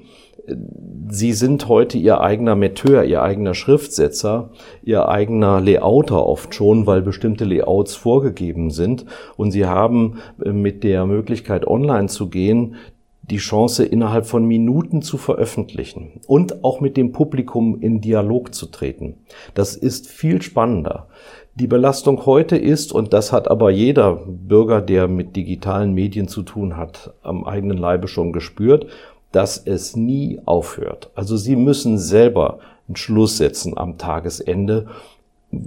Sie 1.09 1.33
sind 1.33 1.67
heute 1.67 1.97
Ihr 1.97 2.21
eigener 2.21 2.55
Metteur, 2.55 3.03
Ihr 3.03 3.21
eigener 3.21 3.53
Schriftsetzer, 3.53 4.49
Ihr 4.81 5.09
eigener 5.09 5.59
Layouter 5.59 6.25
oft 6.25 6.55
schon, 6.55 6.87
weil 6.87 7.01
bestimmte 7.01 7.43
Layouts 7.43 7.95
vorgegeben 7.95 8.71
sind. 8.71 9.05
Und 9.35 9.51
Sie 9.51 9.65
haben 9.65 10.19
äh, 10.43 10.51
mit 10.51 10.83
der 10.83 11.05
Möglichkeit, 11.05 11.67
online 11.67 12.07
zu 12.07 12.29
gehen, 12.29 12.75
die 13.29 13.37
Chance, 13.37 13.83
innerhalb 13.83 14.25
von 14.25 14.45
Minuten 14.45 15.01
zu 15.01 15.17
veröffentlichen 15.17 16.21
und 16.27 16.63
auch 16.63 16.79
mit 16.79 16.95
dem 16.95 17.11
Publikum 17.11 17.81
in 17.81 17.99
Dialog 17.99 18.53
zu 18.53 18.67
treten. 18.67 19.17
Das 19.53 19.75
ist 19.75 20.07
viel 20.07 20.41
spannender. 20.41 21.07
Die 21.59 21.65
Belastung 21.65 22.23
heute 22.27 22.55
ist, 22.55 22.91
und 22.91 23.13
das 23.13 23.31
hat 23.31 23.49
aber 23.49 23.71
jeder 23.71 24.19
Bürger, 24.27 24.79
der 24.79 25.07
mit 25.07 25.35
digitalen 25.35 25.91
Medien 25.95 26.27
zu 26.27 26.43
tun 26.43 26.77
hat, 26.77 27.15
am 27.23 27.45
eigenen 27.45 27.79
Leibe 27.79 28.07
schon 28.07 28.31
gespürt, 28.31 28.85
dass 29.31 29.57
es 29.65 29.95
nie 29.95 30.39
aufhört. 30.45 31.09
Also 31.15 31.35
Sie 31.35 31.55
müssen 31.55 31.97
selber 31.97 32.59
einen 32.87 32.95
Schluss 32.95 33.37
setzen 33.37 33.75
am 33.75 33.97
Tagesende, 33.97 34.85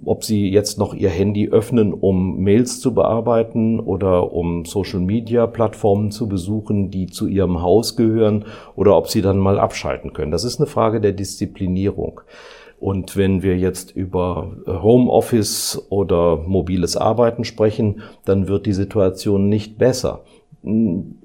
ob 0.04 0.22
Sie 0.22 0.48
jetzt 0.48 0.78
noch 0.78 0.94
Ihr 0.94 1.08
Handy 1.08 1.48
öffnen, 1.48 1.92
um 1.92 2.40
Mails 2.40 2.78
zu 2.78 2.94
bearbeiten 2.94 3.80
oder 3.80 4.32
um 4.32 4.64
Social-Media-Plattformen 4.66 6.12
zu 6.12 6.28
besuchen, 6.28 6.92
die 6.92 7.06
zu 7.06 7.26
Ihrem 7.26 7.62
Haus 7.62 7.96
gehören, 7.96 8.44
oder 8.76 8.96
ob 8.96 9.08
Sie 9.08 9.22
dann 9.22 9.38
mal 9.38 9.58
abschalten 9.58 10.12
können. 10.12 10.30
Das 10.30 10.44
ist 10.44 10.60
eine 10.60 10.68
Frage 10.68 11.00
der 11.00 11.14
Disziplinierung. 11.14 12.20
Und 12.80 13.14
wenn 13.14 13.42
wir 13.42 13.58
jetzt 13.58 13.94
über 13.94 14.56
Homeoffice 14.66 15.86
oder 15.90 16.38
mobiles 16.38 16.96
Arbeiten 16.96 17.44
sprechen, 17.44 18.00
dann 18.24 18.48
wird 18.48 18.64
die 18.64 18.72
Situation 18.72 19.50
nicht 19.50 19.76
besser. 19.76 20.22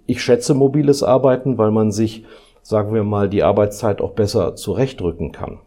Ich 0.05 0.21
schätze 0.21 0.53
mobiles 0.53 1.01
Arbeiten, 1.01 1.57
weil 1.57 1.71
man 1.71 1.93
sich, 1.93 2.25
sagen 2.61 2.93
wir 2.93 3.05
mal, 3.05 3.29
die 3.29 3.41
Arbeitszeit 3.41 4.01
auch 4.01 4.11
besser 4.11 4.55
zurechtrücken 4.55 5.31
kann. 5.31 5.59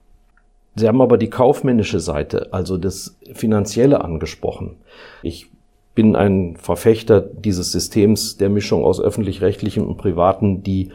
Sie 0.76 0.86
haben 0.86 1.00
aber 1.00 1.16
die 1.16 1.30
kaufmännische 1.30 2.00
Seite, 2.00 2.52
also 2.52 2.76
das 2.76 3.16
Finanzielle 3.32 4.04
angesprochen. 4.04 4.76
Ich 5.22 5.46
bin 5.94 6.16
ein 6.16 6.56
Verfechter 6.56 7.20
dieses 7.22 7.72
Systems 7.72 8.36
der 8.36 8.50
Mischung 8.50 8.84
aus 8.84 9.00
öffentlich-rechtlichem 9.00 9.86
und 9.86 9.96
privaten, 9.96 10.62
die 10.62 10.90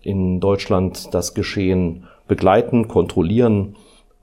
in 0.00 0.38
Deutschland 0.38 1.12
das 1.12 1.34
Geschehen 1.34 2.04
begleiten, 2.28 2.86
kontrollieren, 2.86 3.74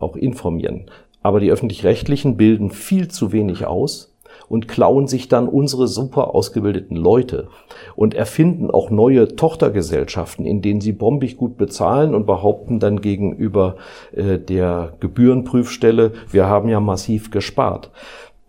auch 0.06 0.16
informieren. 0.16 0.86
Aber 1.22 1.40
die 1.40 1.52
öffentlich-rechtlichen 1.52 2.38
bilden 2.38 2.70
viel 2.70 3.08
zu 3.08 3.32
wenig 3.32 3.66
aus 3.66 4.16
und 4.48 4.68
klauen 4.68 5.08
sich 5.08 5.28
dann 5.28 5.48
unsere 5.48 5.88
super 5.88 6.36
ausgebildeten 6.36 6.96
Leute 6.96 7.48
und 7.96 8.14
erfinden 8.14 8.70
auch 8.70 8.90
neue 8.90 9.36
Tochtergesellschaften, 9.36 10.46
in 10.46 10.62
denen 10.62 10.82
sie 10.82 10.92
bombig 10.92 11.38
gut 11.38 11.58
bezahlen 11.58 12.14
und 12.14 12.26
behaupten 12.26 12.80
dann 12.80 13.02
gegenüber 13.02 13.78
äh, 14.14 14.38
der 14.38 14.94
Gebührenprüfstelle, 15.00 16.14
wir 16.32 16.46
haben 16.46 16.70
ja 16.70 16.80
massiv 16.80 17.32
gespart. 17.32 17.92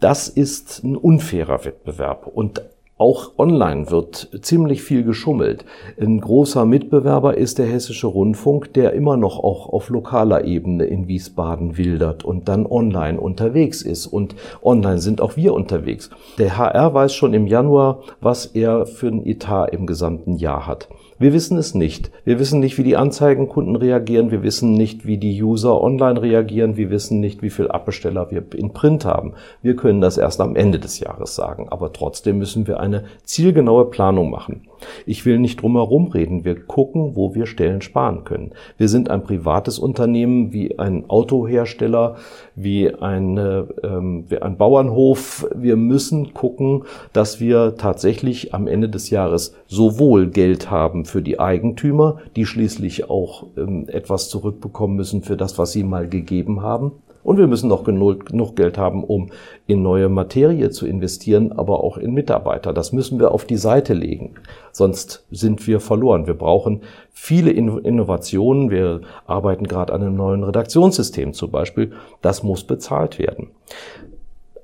Das 0.01 0.29
ist 0.29 0.85
ein 0.85 0.97
unfairer 0.97 1.65
Wettbewerb 1.65 2.27
und 2.27 2.63
auch 2.99 3.33
online 3.39 3.91
wird 3.91 4.31
ziemlich 4.41 4.83
viel 4.83 5.05
geschummelt. 5.05 5.67
Ein 6.01 6.19
großer 6.19 6.65
Mitbewerber 6.65 7.37
ist 7.37 7.59
der 7.59 7.67
Hessische 7.67 8.07
Rundfunk, 8.07 8.73
der 8.73 8.95
immer 8.95 9.19
noch 9.19 9.39
auch 9.39 9.69
auf 9.69 9.91
lokaler 9.91 10.45
Ebene 10.45 10.87
in 10.87 11.07
Wiesbaden 11.07 11.77
wildert 11.77 12.25
und 12.25 12.49
dann 12.49 12.65
online 12.65 13.21
unterwegs 13.21 13.83
ist. 13.83 14.07
Und 14.07 14.35
online 14.63 14.99
sind 14.99 15.21
auch 15.21 15.37
wir 15.37 15.53
unterwegs. 15.53 16.09
Der 16.39 16.57
HR 16.57 16.95
weiß 16.95 17.13
schon 17.15 17.35
im 17.35 17.47
Januar, 17.47 18.03
was 18.23 18.47
er 18.47 18.87
für 18.87 19.09
ein 19.09 19.27
Etat 19.27 19.67
im 19.67 19.87
gesamten 19.87 20.37
Jahr 20.37 20.67
hat. 20.67 20.89
Wir 21.19 21.33
wissen 21.33 21.57
es 21.57 21.75
nicht. 21.75 22.11
Wir 22.25 22.39
wissen 22.39 22.61
nicht, 22.61 22.77
wie 22.77 22.83
die 22.83 22.97
Anzeigenkunden 22.97 23.75
reagieren. 23.75 24.31
Wir 24.31 24.43
wissen 24.43 24.75
nicht, 24.75 25.07
wie 25.07 25.17
die 25.17 25.43
User 25.43 25.81
online 25.81 26.21
reagieren. 26.21 26.77
Wir 26.77 26.91
wissen 26.91 27.21
nicht, 27.21 27.43
wie 27.43 27.49
viel 27.49 27.69
Abbesteller 27.69 28.31
wir 28.31 28.45
in 28.55 28.75
Print 28.75 29.07
haben. 29.07 29.33
Wir 29.63 29.77
können 29.77 30.03
das 30.03 30.19
erst 30.19 30.43
am 30.43 30.57
Ende 30.57 30.79
des 30.79 31.01
Jahres 31.01 31.35
sagen. 31.35 31.69
Aber 31.71 31.95
trotzdem 31.95 32.37
müssen 32.37 32.67
wir 32.67 32.81
eine 32.81 33.05
zielgenaue 33.25 33.87
Planung 33.87 34.31
machen. 34.31 34.69
Ich 35.07 35.25
will 35.25 35.39
nicht 35.39 35.63
drum 35.63 35.77
herum 35.77 36.09
reden. 36.09 36.45
Wir 36.45 36.61
gucken, 36.61 37.17
wo 37.17 37.35
wir 37.35 37.47
Stellen 37.47 37.81
sparen 37.81 38.25
können. 38.25 38.53
Wir 38.77 38.91
sind 38.91 39.09
ein 39.09 39.23
privates 39.23 39.79
Unternehmen 39.79 40.53
wie 40.53 40.79
ein 40.79 41.09
Autohersteller, 41.09 42.17
wie, 42.55 42.93
eine, 42.93 43.69
ähm, 43.83 44.25
wie 44.29 44.39
ein 44.39 44.59
Bauernhof. 44.59 45.49
Wir 45.55 45.77
müssen 45.77 46.35
gucken, 46.35 46.85
dass 47.15 47.41
wir 47.41 47.77
tatsächlich 47.77 48.53
am 48.53 48.67
Ende 48.67 48.91
des 48.91 49.09
Jahres 49.09 49.55
sowohl 49.67 50.29
Geld 50.29 50.71
haben 50.71 51.06
für 51.07 51.23
die 51.23 51.41
Eigentümer, 51.41 52.19
die 52.37 52.47
schließlich 52.47 53.09
auch 53.09 53.47
ähm, 53.57 53.87
etwas 53.89 54.29
zurückbekommen 54.29 54.97
müssen 54.97 55.23
für 55.23 55.37
das, 55.37 55.59
was 55.59 55.73
sie 55.73 55.85
mal 55.85 56.09
gegeben 56.09 56.63
haben, 56.63 56.93
und 57.27 57.39
wir 57.39 57.49
müssen 57.49 57.69
noch 57.69 57.83
genug, 57.83 58.27
genug 58.27 58.55
Geld 58.55 58.79
haben, 58.79 59.03
um 59.03 59.31
in 59.67 59.83
neue 59.83 60.09
Materie 60.09 60.71
zu 60.71 60.87
investieren, 60.87 61.51
aber 61.51 61.83
auch 61.83 61.99
in 61.99 62.15
Mitarbeiter. 62.15 62.73
Das 62.73 62.93
müssen 62.93 63.19
wir 63.19 63.33
auf 63.33 63.45
die 63.45 63.57
Seite 63.57 63.95
legen. 63.95 64.37
Sonst 64.71 65.27
sind 65.33 65.67
wir 65.67 65.81
verloren. 65.81 66.29
Wir 66.29 66.35
brauchen 66.35 66.83
viele 67.11 67.51
Innovationen. 67.51 68.71
Wir 68.71 69.01
arbeiten 69.27 69.67
gerade 69.67 69.93
an 69.93 70.03
einem 70.03 70.15
neuen 70.15 70.45
Redaktionssystem 70.45 71.33
zum 71.33 71.51
Beispiel. 71.51 71.95
Das 72.23 72.45
muss 72.45 72.63
bezahlt 72.63 73.19
werden. 73.19 73.49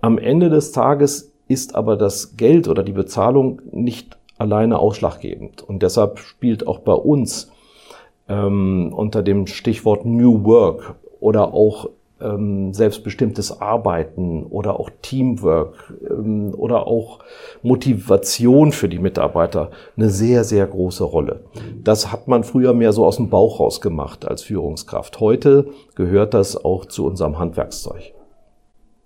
Am 0.01 0.17
Ende 0.17 0.49
des 0.49 0.71
Tages 0.71 1.33
ist 1.49 1.75
aber 1.75 1.97
das 1.97 2.37
Geld 2.37 2.69
oder 2.69 2.85
die 2.85 2.93
Bezahlung 2.93 3.61
nicht 3.73 4.19
alleine 4.43 4.79
ausschlaggebend. 4.79 5.63
Und 5.63 5.83
deshalb 5.83 6.19
spielt 6.19 6.67
auch 6.67 6.81
bei 6.81 6.93
uns 6.93 7.51
ähm, 8.29 8.93
unter 8.95 9.23
dem 9.23 9.47
Stichwort 9.47 10.05
New 10.05 10.45
Work 10.45 10.97
oder 11.21 11.55
auch 11.55 11.89
ähm, 12.21 12.73
selbstbestimmtes 12.73 13.61
Arbeiten 13.61 14.45
oder 14.45 14.79
auch 14.79 14.91
Teamwork 15.03 15.95
ähm, 16.09 16.55
oder 16.57 16.87
auch 16.87 17.21
Motivation 17.63 18.73
für 18.73 18.89
die 18.89 18.99
Mitarbeiter 18.99 19.71
eine 19.97 20.09
sehr, 20.09 20.45
sehr 20.45 20.67
große 20.67 21.05
Rolle. 21.05 21.45
Das 21.83 22.13
hat 22.13 22.29
man 22.29 22.45
früher 22.45 22.75
mehr 22.75 22.93
so 22.93 23.05
aus 23.05 23.17
dem 23.17 23.29
Bauch 23.29 23.61
raus 23.61 23.81
gemacht 23.81 24.27
als 24.27 24.43
Führungskraft. 24.43 25.21
Heute 25.21 25.69
gehört 25.95 26.35
das 26.35 26.63
auch 26.65 26.87
zu 26.87 27.07
unserem 27.07 27.39
Handwerkszeug. 27.39 28.13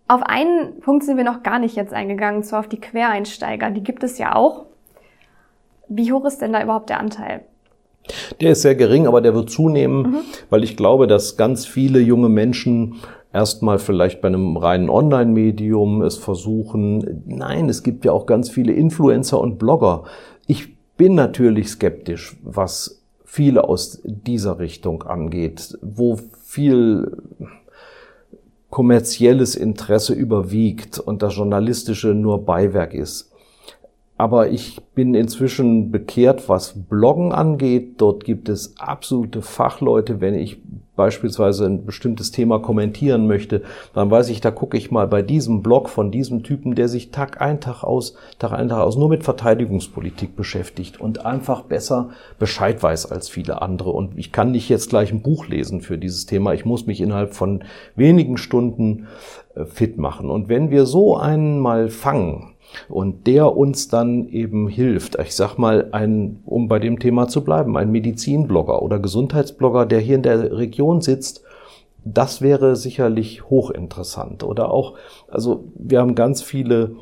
Auf 0.08 0.22
einen 0.22 0.80
Punkt 0.80 1.04
sind 1.04 1.16
wir 1.16 1.24
noch 1.24 1.42
gar 1.42 1.58
nicht 1.58 1.74
jetzt 1.74 1.92
eingegangen, 1.92 2.44
zwar 2.44 2.60
auf 2.60 2.68
die 2.68 2.80
Quereinsteiger. 2.80 3.70
Die 3.70 3.82
gibt 3.82 4.04
es 4.04 4.18
ja 4.18 4.36
auch. 4.36 4.66
Wie 5.88 6.12
hoch 6.12 6.24
ist 6.24 6.40
denn 6.40 6.52
da 6.52 6.62
überhaupt 6.62 6.90
der 6.90 7.00
Anteil? 7.00 7.42
Der 8.40 8.52
ist 8.52 8.62
sehr 8.62 8.74
gering, 8.74 9.06
aber 9.06 9.20
der 9.20 9.34
wird 9.34 9.50
zunehmen, 9.50 10.02
mhm. 10.02 10.16
weil 10.50 10.62
ich 10.62 10.76
glaube, 10.76 11.06
dass 11.06 11.36
ganz 11.36 11.66
viele 11.66 12.00
junge 12.00 12.28
Menschen 12.28 12.96
erstmal 13.32 13.78
vielleicht 13.78 14.20
bei 14.20 14.28
einem 14.28 14.56
reinen 14.56 14.88
Online-Medium 14.88 16.02
es 16.02 16.16
versuchen. 16.16 17.22
Nein, 17.26 17.68
es 17.68 17.82
gibt 17.82 18.04
ja 18.04 18.12
auch 18.12 18.26
ganz 18.26 18.48
viele 18.48 18.72
Influencer 18.72 19.40
und 19.40 19.58
Blogger. 19.58 20.04
Ich 20.46 20.76
bin 20.96 21.14
natürlich 21.14 21.68
skeptisch, 21.68 22.36
was 22.42 23.02
viele 23.24 23.64
aus 23.64 24.00
dieser 24.04 24.58
Richtung 24.58 25.02
angeht, 25.02 25.76
wo 25.82 26.18
viel 26.42 27.18
kommerzielles 28.70 29.54
Interesse 29.54 30.14
überwiegt 30.14 30.98
und 30.98 31.22
das 31.22 31.36
Journalistische 31.36 32.08
nur 32.08 32.44
Beiwerk 32.44 32.94
ist. 32.94 33.32
Aber 34.18 34.48
ich 34.48 34.80
bin 34.94 35.14
inzwischen 35.14 35.90
bekehrt, 35.90 36.48
was 36.48 36.74
Bloggen 36.88 37.32
angeht. 37.32 38.00
Dort 38.00 38.24
gibt 38.24 38.48
es 38.48 38.74
absolute 38.78 39.42
Fachleute. 39.42 40.22
Wenn 40.22 40.34
ich 40.34 40.58
beispielsweise 40.96 41.66
ein 41.66 41.84
bestimmtes 41.84 42.30
Thema 42.30 42.58
kommentieren 42.58 43.26
möchte, 43.26 43.62
dann 43.94 44.10
weiß 44.10 44.30
ich, 44.30 44.40
da 44.40 44.50
gucke 44.50 44.78
ich 44.78 44.90
mal 44.90 45.06
bei 45.06 45.20
diesem 45.20 45.62
Blog 45.62 45.90
von 45.90 46.10
diesem 46.10 46.42
Typen, 46.42 46.74
der 46.74 46.88
sich 46.88 47.10
Tag 47.10 47.42
ein, 47.42 47.60
Tag 47.60 47.84
aus, 47.84 48.16
Tag 48.38 48.52
ein, 48.52 48.70
Tag 48.70 48.80
aus 48.80 48.96
nur 48.96 49.10
mit 49.10 49.22
Verteidigungspolitik 49.22 50.34
beschäftigt 50.34 50.98
und 50.98 51.26
einfach 51.26 51.62
besser 51.62 52.10
Bescheid 52.38 52.82
weiß 52.82 53.12
als 53.12 53.28
viele 53.28 53.60
andere. 53.60 53.90
Und 53.90 54.16
ich 54.16 54.32
kann 54.32 54.50
nicht 54.50 54.70
jetzt 54.70 54.88
gleich 54.88 55.12
ein 55.12 55.22
Buch 55.22 55.46
lesen 55.46 55.82
für 55.82 55.98
dieses 55.98 56.24
Thema. 56.24 56.54
Ich 56.54 56.64
muss 56.64 56.86
mich 56.86 57.02
innerhalb 57.02 57.34
von 57.34 57.62
wenigen 57.94 58.38
Stunden 58.38 59.06
äh, 59.54 59.66
fit 59.66 59.98
machen. 59.98 60.30
Und 60.30 60.48
wenn 60.48 60.70
wir 60.70 60.86
so 60.86 61.16
einen 61.18 61.60
mal 61.60 61.90
fangen, 61.90 62.55
und 62.88 63.26
der 63.26 63.56
uns 63.56 63.88
dann 63.88 64.28
eben 64.28 64.68
hilft. 64.68 65.16
Ich 65.18 65.34
sag 65.34 65.56
mal, 65.56 65.88
ein, 65.92 66.40
um 66.44 66.68
bei 66.68 66.78
dem 66.78 66.98
Thema 66.98 67.28
zu 67.28 67.42
bleiben, 67.42 67.76
ein 67.76 67.90
Medizinblogger 67.90 68.82
oder 68.82 68.98
Gesundheitsblogger, 68.98 69.86
der 69.86 70.00
hier 70.00 70.16
in 70.16 70.22
der 70.22 70.56
Region 70.56 71.00
sitzt, 71.00 71.42
das 72.04 72.40
wäre 72.40 72.76
sicherlich 72.76 73.50
hochinteressant. 73.50 74.44
Oder 74.44 74.70
auch, 74.70 74.94
also 75.28 75.64
wir 75.74 76.00
haben 76.00 76.14
ganz 76.14 76.42
viele 76.42 76.96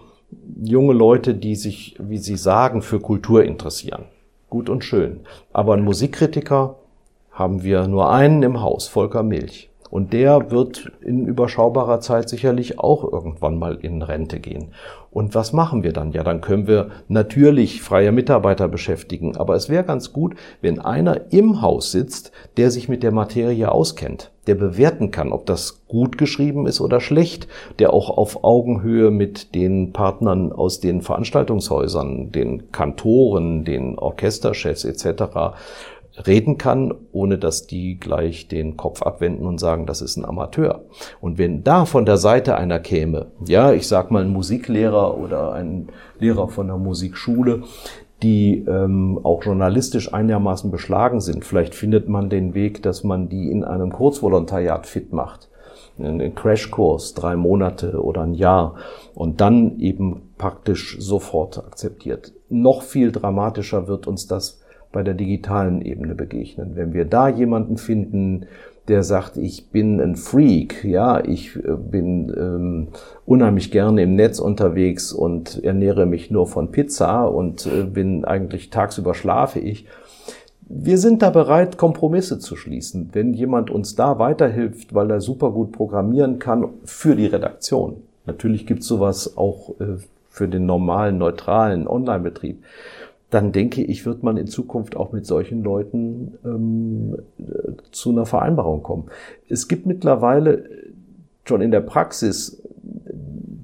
junge 0.63 0.95
Leute, 0.95 1.35
die 1.35 1.57
sich, 1.57 1.97
wie 1.99 2.19
sie 2.19 2.37
sagen, 2.37 2.83
für 2.83 3.01
Kultur 3.01 3.45
interessieren. 3.45 4.05
Gut 4.49 4.69
und 4.71 4.85
schön. 4.85 5.21
Aber 5.53 5.75
ein 5.75 5.85
Musikkritiker 5.85 6.77
haben 7.31 7.63
wir 7.63 7.87
nur 7.87 8.11
einen 8.11 8.43
im 8.43 8.63
Haus, 8.63 8.89
Volker 8.89 9.23
Milch. 9.23 9.69
Und 9.91 10.13
der 10.13 10.51
wird 10.51 10.91
in 11.03 11.27
überschaubarer 11.27 12.01
Zeit 12.01 12.29
sicherlich 12.29 12.79
auch 12.81 13.05
irgendwann 13.05 13.59
mal 13.59 13.77
in 13.81 14.03
Rente 14.03 14.41
gehen. 14.41 14.73
Und 15.11 15.37
was 15.37 15.53
machen 15.53 15.85
wir 15.85 15.93
dann? 15.93 16.11
Ja, 16.11 16.25
dann 16.25 16.41
können 16.41 16.67
wir 16.67 16.89
natürlich 17.07 17.81
freie 17.83 18.11
Mitarbeiter 18.11 18.67
beschäftigen. 18.67 19.37
Aber 19.37 19.55
es 19.55 19.69
wäre 19.69 19.85
ganz 19.85 20.13
gut, 20.13 20.35
wenn 20.61 20.81
einer 20.81 21.33
im 21.33 21.63
Haus 21.63 21.93
sitzt, 21.93 22.33
der 22.57 22.73
sich 22.73 22.89
mit 22.89 23.05
der 23.05 23.13
Materie 23.13 23.71
auskennt, 23.71 24.33
der 24.49 24.57
bewerten 24.57 25.13
kann, 25.13 25.33
ob 25.33 25.47
das 25.47 25.87
gut 25.87 26.19
geschrieben 26.19 26.67
ist 26.67 26.81
oder 26.81 27.01
schlecht, 27.01 27.47
der 27.79 27.93
auch 27.93 28.11
auf 28.11 28.43
Augenhöhe 28.43 29.13
mit 29.13 29.55
den 29.55 29.93
Partnern 29.93 30.51
aus 30.51 30.81
den 30.81 31.03
Veranstaltungshäusern, 31.03 32.33
den 32.33 32.73
Kantoren, 32.73 33.65
den 33.65 33.97
Orchesterchefs 33.97 34.85
etc 34.85 35.55
reden 36.27 36.59
kann, 36.59 36.95
ohne 37.13 37.39
dass 37.39 37.67
die 37.67 37.99
gleich 37.99 38.49
den 38.49 38.77
Kopf 38.77 39.03
abwenden 39.03 39.47
und 39.47 39.59
sagen, 39.59 39.87
das 39.87 40.01
ist 40.01 40.17
ein 40.17 40.25
Amateur. 40.25 40.83
Und 41.21 41.39
wenn 41.39 41.65
da 41.65 41.85
von 41.85 42.07
der 42.07 42.19
Seite 42.19 42.57
einer 42.57 42.79
käme, 42.79 43.27
ja, 43.47 43.73
ich 43.73 43.89
sag 43.89 44.11
mal 44.11 44.23
ein 44.23 44.33
Musiklehrer 44.33 45.19
oder 45.19 45.53
ein 45.53 45.89
Lehrer 46.19 46.49
von 46.49 46.69
der 46.69 46.77
Musikschule, 46.77 47.63
die 48.23 48.65
ähm, 48.67 49.21
auch 49.23 49.43
journalistisch 49.43 50.15
einigermaßen 50.15 50.71
beschlagen 50.71 51.21
sind, 51.21 51.45
vielleicht 51.45 51.75
findet 51.75 52.09
man 52.09 52.31
den 52.31 52.55
Weg, 52.55 52.83
dass 52.83 53.05
man 53.05 53.29
die 53.29 53.51
in 53.51 53.65
einem 53.65 53.93
Kurzvolontariat 53.93 54.87
fit 54.87 55.13
macht. 55.13 55.49
Einen 55.99 56.35
Crashkurs, 56.35 57.15
drei 57.15 57.37
Monate 57.37 58.03
oder 58.03 58.23
ein 58.23 58.35
Jahr 58.35 58.75
und 59.15 59.41
dann 59.41 59.79
eben 59.79 60.33
praktisch 60.39 60.97
sofort 60.99 61.59
akzeptiert. 61.59 62.33
Noch 62.49 62.83
viel 62.83 63.13
dramatischer 63.13 63.87
wird 63.87 64.09
uns 64.09 64.27
das 64.27 64.64
bei 64.95 65.03
der 65.03 65.15
digitalen 65.15 65.83
Ebene 65.83 66.15
begegnen. 66.15 66.77
Wenn 66.77 66.95
wir 66.95 67.05
da 67.05 67.29
jemanden 67.29 67.77
finden, 67.79 68.47
der 68.87 69.03
sagt, 69.03 69.37
ich 69.37 69.71
bin 69.71 70.01
ein 70.01 70.15
Freak, 70.15 70.85
ja, 70.85 71.23
ich 71.25 71.57
äh, 71.57 71.73
bin 71.77 72.33
ähm, 72.37 72.89
unheimlich 73.27 73.73
gerne 73.73 74.03
im 74.03 74.15
Netz 74.15 74.39
unterwegs 74.39 75.13
und 75.13 75.65
ernähre 75.65 76.07
mich 76.07 76.31
nur 76.31 76.47
von 76.47 76.71
Pizza 76.71 77.25
und 77.25 77.67
äh, 77.67 77.83
bin 77.83 78.25
eigentlich 78.25 78.71
tagsüber 78.71 79.15
schlafe 79.15 79.59
ich. 79.59 79.87
Wir 80.61 80.99
sind 80.99 81.23
da 81.23 81.31
bereit, 81.31 81.77
Kompromisse 81.77 82.39
zu 82.39 82.55
schließen, 82.55 83.11
wenn 83.13 83.35
jemand 83.35 83.71
uns 83.71 83.97
da 83.97 84.19
weiterhilft, 84.21 84.95
weil 84.95 85.11
er 85.11 85.21
super 85.21 85.51
gut 85.51 85.73
programmieren 85.73 86.39
kann 86.39 86.69
für 86.85 87.17
die 87.17 87.27
Redaktion. 87.27 87.97
Natürlich 88.27 88.65
gibt 88.67 88.83
es 88.83 88.87
sowas 88.87 89.37
auch 89.37 89.71
äh, 89.81 89.97
für 90.29 90.47
den 90.47 90.67
normalen, 90.67 91.19
neutralen 91.19 91.89
Online-Betrieb 91.89 92.63
dann 93.35 93.51
denke 93.51 93.83
ich, 93.83 94.07
wird 94.07 94.23
man 94.23 94.37
in 94.37 94.47
Zukunft 94.47 94.97
auch 94.97 95.11
mit 95.11 95.27
solchen 95.27 95.65
Leuten 95.65 96.35
ähm, 96.45 97.17
zu 97.91 98.11
einer 98.11 98.27
Vereinbarung 98.27 98.85
kommen. 98.85 99.07
Es 99.49 99.67
gibt 99.67 99.87
mittlerweile 99.87 100.65
schon 101.45 101.61
in 101.61 101.73
der 101.73 101.81
Praxis 101.81 102.63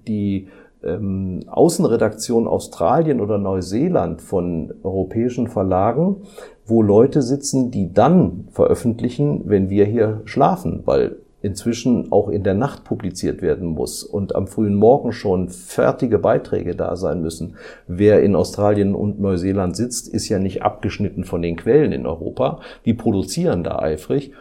die 0.09 0.48
ähm, 0.83 1.44
Außenredaktion 1.46 2.48
Australien 2.48 3.20
oder 3.20 3.38
Neuseeland 3.38 4.20
von 4.22 4.74
europäischen 4.83 5.46
Verlagen, 5.46 6.16
wo 6.66 6.83
Leute 6.83 7.22
sitzen, 7.22 7.70
die 7.70 7.92
dann 7.92 8.48
veröffentlichen, 8.50 9.42
wenn 9.44 9.70
wir 9.70 9.85
hier 9.85 10.22
schlafen, 10.24 10.83
weil 10.85 11.16
inzwischen 11.42 12.12
auch 12.12 12.29
in 12.29 12.42
der 12.42 12.55
Nacht 12.55 12.85
publiziert 12.85 13.42
werden 13.42 13.68
muss 13.68 14.03
und 14.03 14.35
am 14.35 14.46
frühen 14.46 14.74
Morgen 14.74 15.12
schon 15.12 15.48
fertige 15.48 16.18
Beiträge 16.18 16.74
da 16.74 16.96
sein 16.96 17.22
müssen. 17.22 17.57
Wer 17.87 18.22
in 18.22 18.35
Australien 18.35 18.94
und 18.94 19.20
Neuseeland 19.20 19.76
sitzt, 19.76 20.09
ist 20.09 20.29
ja 20.29 20.38
nicht 20.38 20.62
abgeschnitten 20.62 21.24
von 21.24 21.42
den 21.42 21.57
Quellen 21.57 21.92
in 21.92 22.07
Europa. 22.07 22.61
Die 22.85 22.94
produzieren 22.94 23.64
da 23.64 23.79
eifrig. 23.79 24.33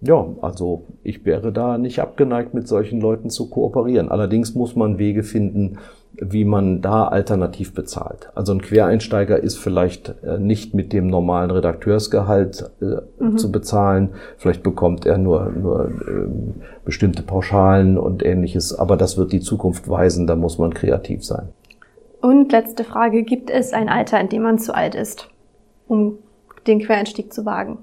Ja, 0.00 0.26
also 0.42 0.84
ich 1.02 1.24
wäre 1.24 1.50
da 1.50 1.78
nicht 1.78 2.00
abgeneigt, 2.00 2.52
mit 2.52 2.68
solchen 2.68 3.00
Leuten 3.00 3.30
zu 3.30 3.48
kooperieren. 3.48 4.10
Allerdings 4.10 4.54
muss 4.54 4.76
man 4.76 4.98
Wege 4.98 5.22
finden, 5.22 5.78
wie 6.20 6.44
man 6.44 6.80
da 6.80 7.08
alternativ 7.08 7.74
bezahlt. 7.74 8.30
Also 8.34 8.52
ein 8.52 8.62
Quereinsteiger 8.62 9.38
ist 9.38 9.58
vielleicht 9.58 10.14
äh, 10.22 10.38
nicht 10.38 10.74
mit 10.74 10.92
dem 10.92 11.08
normalen 11.08 11.50
Redakteursgehalt 11.50 12.70
äh, 12.80 13.22
mhm. 13.22 13.38
zu 13.38 13.50
bezahlen. 13.50 14.10
Vielleicht 14.36 14.62
bekommt 14.62 15.06
er 15.06 15.18
nur, 15.18 15.50
nur 15.50 15.86
äh, 15.86 16.28
bestimmte 16.84 17.22
Pauschalen 17.22 17.98
und 17.98 18.24
ähnliches. 18.24 18.76
Aber 18.78 18.96
das 18.96 19.16
wird 19.16 19.32
die 19.32 19.40
Zukunft 19.40 19.88
weisen. 19.88 20.26
Da 20.26 20.36
muss 20.36 20.58
man 20.58 20.72
kreativ 20.72 21.24
sein. 21.24 21.48
Und 22.20 22.52
letzte 22.52 22.84
Frage. 22.84 23.22
Gibt 23.22 23.50
es 23.50 23.72
ein 23.72 23.88
Alter, 23.88 24.20
in 24.20 24.28
dem 24.28 24.42
man 24.42 24.58
zu 24.58 24.74
alt 24.74 24.94
ist, 24.94 25.28
um 25.88 26.18
den 26.66 26.80
Quereinstieg 26.80 27.32
zu 27.32 27.44
wagen? 27.44 27.78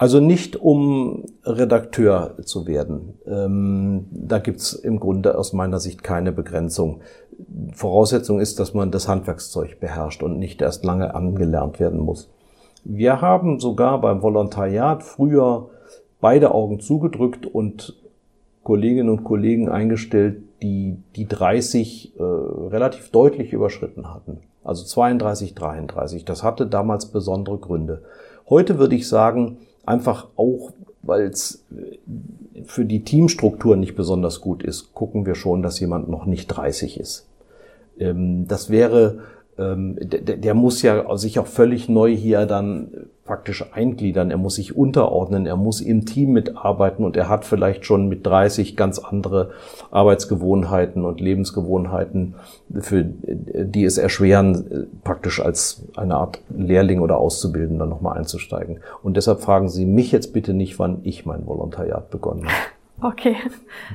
Also 0.00 0.18
nicht 0.18 0.56
um 0.56 1.26
Redakteur 1.44 2.34
zu 2.46 2.66
werden. 2.66 3.18
Ähm, 3.26 4.06
da 4.10 4.38
gibt's 4.38 4.72
im 4.72 4.98
Grunde 4.98 5.36
aus 5.36 5.52
meiner 5.52 5.78
Sicht 5.78 6.02
keine 6.02 6.32
Begrenzung. 6.32 7.02
Voraussetzung 7.74 8.40
ist, 8.40 8.58
dass 8.60 8.72
man 8.72 8.90
das 8.90 9.08
Handwerkszeug 9.08 9.78
beherrscht 9.78 10.22
und 10.22 10.38
nicht 10.38 10.62
erst 10.62 10.86
lange 10.86 11.14
angelernt 11.14 11.80
werden 11.80 12.00
muss. 12.00 12.30
Wir 12.82 13.20
haben 13.20 13.60
sogar 13.60 14.00
beim 14.00 14.22
Volontariat 14.22 15.02
früher 15.02 15.68
beide 16.18 16.54
Augen 16.54 16.80
zugedrückt 16.80 17.44
und 17.44 17.94
Kolleginnen 18.62 19.10
und 19.10 19.22
Kollegen 19.22 19.68
eingestellt, 19.68 20.42
die 20.62 20.96
die 21.14 21.28
30 21.28 22.18
äh, 22.18 22.22
relativ 22.22 23.10
deutlich 23.10 23.52
überschritten 23.52 24.14
hatten. 24.14 24.38
Also 24.64 24.82
32, 24.82 25.54
33. 25.54 26.24
Das 26.24 26.42
hatte 26.42 26.66
damals 26.66 27.04
besondere 27.04 27.58
Gründe. 27.58 28.00
Heute 28.48 28.78
würde 28.78 28.94
ich 28.94 29.06
sagen, 29.06 29.58
Einfach 29.90 30.28
auch, 30.36 30.70
weil 31.02 31.22
es 31.22 31.64
für 32.64 32.84
die 32.84 33.02
Teamstruktur 33.02 33.76
nicht 33.76 33.96
besonders 33.96 34.40
gut 34.40 34.62
ist, 34.62 34.94
gucken 34.94 35.26
wir 35.26 35.34
schon, 35.34 35.62
dass 35.62 35.80
jemand 35.80 36.08
noch 36.08 36.26
nicht 36.26 36.46
30 36.46 37.00
ist. 37.00 37.28
Ähm, 37.98 38.46
das 38.46 38.70
wäre 38.70 39.18
ähm, 39.58 39.96
der, 40.00 40.36
der 40.36 40.54
muss 40.54 40.80
ja 40.82 41.16
sich 41.16 41.40
auch 41.40 41.48
völlig 41.48 41.88
neu 41.88 42.14
hier 42.14 42.46
dann 42.46 43.08
praktisch 43.30 43.64
eingliedern. 43.72 44.32
Er 44.32 44.38
muss 44.38 44.56
sich 44.56 44.76
unterordnen, 44.76 45.46
er 45.46 45.54
muss 45.54 45.80
im 45.80 46.04
Team 46.04 46.32
mitarbeiten 46.32 47.04
und 47.04 47.16
er 47.16 47.28
hat 47.28 47.44
vielleicht 47.44 47.86
schon 47.86 48.08
mit 48.08 48.26
30 48.26 48.76
ganz 48.76 48.98
andere 48.98 49.52
Arbeitsgewohnheiten 49.92 51.04
und 51.04 51.20
Lebensgewohnheiten, 51.20 52.34
für 52.80 53.04
die 53.04 53.84
es 53.84 53.98
erschweren, 53.98 54.88
praktisch 55.04 55.40
als 55.40 55.84
eine 55.94 56.16
Art 56.16 56.42
Lehrling 56.48 56.98
oder 56.98 57.18
Auszubildender 57.18 57.86
nochmal 57.86 58.18
einzusteigen. 58.18 58.80
Und 59.00 59.16
deshalb 59.16 59.42
fragen 59.42 59.68
Sie 59.68 59.86
mich 59.86 60.10
jetzt 60.10 60.32
bitte 60.32 60.52
nicht, 60.52 60.80
wann 60.80 60.98
ich 61.04 61.24
mein 61.24 61.46
Volontariat 61.46 62.10
begonnen 62.10 62.46
habe. 62.46 62.54
Okay, 63.02 63.36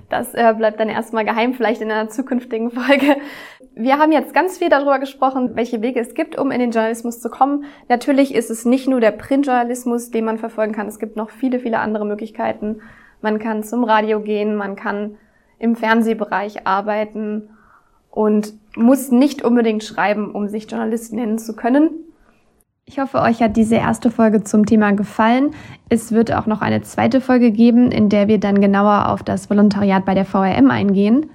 das 0.10 0.34
äh, 0.34 0.54
bleibt 0.58 0.80
dann 0.80 0.90
erstmal 0.90 1.26
geheim, 1.26 1.54
vielleicht 1.54 1.82
in 1.82 1.92
einer 1.92 2.10
zukünftigen 2.10 2.72
Folge. 2.72 3.18
Wir 3.78 4.00
haben 4.00 4.14
jetzt 4.14 4.34
ganz 4.34 4.58
viel 4.58 4.70
darüber 4.70 5.00
gesprochen, 5.00 5.52
welche 5.56 5.82
Wege 5.82 6.00
es 6.00 6.14
gibt, 6.14 6.38
um 6.38 6.50
in 6.50 6.60
den 6.60 6.72
Journalismus 6.72 7.20
zu 7.20 7.30
kommen. 7.30 7.66
Natürlich 7.90 8.34
ist 8.34 8.50
es 8.50 8.64
nicht 8.64 8.88
nur 8.88 9.02
der 9.02 9.12
Printjournalismus, 9.12 10.12
den 10.12 10.24
man 10.24 10.38
verfolgen 10.38 10.72
kann. 10.72 10.88
Es 10.88 10.98
gibt 10.98 11.18
noch 11.18 11.30
viele, 11.30 11.60
viele 11.60 11.80
andere 11.80 12.06
Möglichkeiten. 12.06 12.78
Man 13.22 13.38
kann 13.38 13.64
zum 13.64 13.84
Radio 13.84 14.22
gehen, 14.22 14.56
man 14.56 14.78
kann 14.78 15.18
im 15.60 15.76
Fernsehbereich 15.76 16.66
arbeiten 16.66 17.50
und 18.12 18.54
muss 18.78 19.12
nicht 19.12 19.44
unbedingt 19.44 19.84
schreiben, 19.84 20.32
um 20.32 20.48
sich 20.48 20.72
Journalist 20.72 21.12
nennen 21.12 21.38
zu 21.38 21.54
können. 21.54 21.90
Ich 22.86 23.00
hoffe, 23.00 23.20
euch 23.20 23.42
hat 23.42 23.58
diese 23.58 23.76
erste 23.76 24.10
Folge 24.10 24.44
zum 24.44 24.66
Thema 24.66 24.92
gefallen. 24.94 25.54
Es 25.90 26.14
wird 26.14 26.32
auch 26.32 26.46
noch 26.46 26.62
eine 26.62 26.82
zweite 26.84 27.20
Folge 27.20 27.52
geben, 27.52 27.92
in 27.92 28.08
der 28.08 28.30
wir 28.30 28.40
dann 28.40 28.62
genauer 28.62 29.10
auf 29.10 29.22
das 29.22 29.50
Volontariat 29.50 30.06
bei 30.06 30.14
der 30.14 30.24
VRM 30.24 30.72
eingehen. 30.72 31.30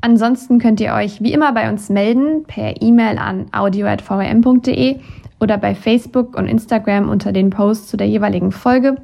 Ansonsten 0.00 0.58
könnt 0.58 0.80
ihr 0.80 0.92
euch 0.92 1.22
wie 1.22 1.32
immer 1.32 1.52
bei 1.52 1.70
uns 1.70 1.88
melden 1.88 2.44
per 2.44 2.80
E-Mail 2.82 3.18
an 3.18 3.46
audio.vrm.de 3.52 5.00
oder 5.40 5.58
bei 5.58 5.74
Facebook 5.74 6.36
und 6.36 6.46
Instagram 6.46 7.08
unter 7.08 7.32
den 7.32 7.50
Posts 7.50 7.88
zu 7.88 7.96
der 7.96 8.08
jeweiligen 8.08 8.52
Folge. 8.52 8.96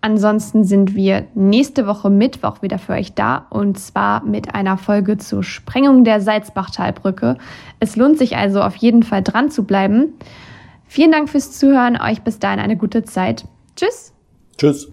Ansonsten 0.00 0.64
sind 0.64 0.94
wir 0.94 1.26
nächste 1.34 1.86
Woche 1.86 2.08
Mittwoch 2.08 2.62
wieder 2.62 2.78
für 2.78 2.92
euch 2.92 3.14
da 3.14 3.46
und 3.50 3.78
zwar 3.78 4.24
mit 4.24 4.54
einer 4.54 4.78
Folge 4.78 5.18
zur 5.18 5.42
Sprengung 5.42 6.04
der 6.04 6.20
Salzbachtalbrücke. 6.20 7.36
Es 7.80 7.96
lohnt 7.96 8.16
sich 8.16 8.36
also 8.36 8.62
auf 8.62 8.76
jeden 8.76 9.02
Fall 9.02 9.22
dran 9.22 9.50
zu 9.50 9.64
bleiben. 9.64 10.14
Vielen 10.86 11.12
Dank 11.12 11.28
fürs 11.28 11.52
Zuhören. 11.52 12.00
Euch 12.00 12.22
bis 12.22 12.38
dahin 12.38 12.60
eine 12.60 12.76
gute 12.76 13.02
Zeit. 13.02 13.44
Tschüss. 13.76 14.12
Tschüss. 14.56 14.92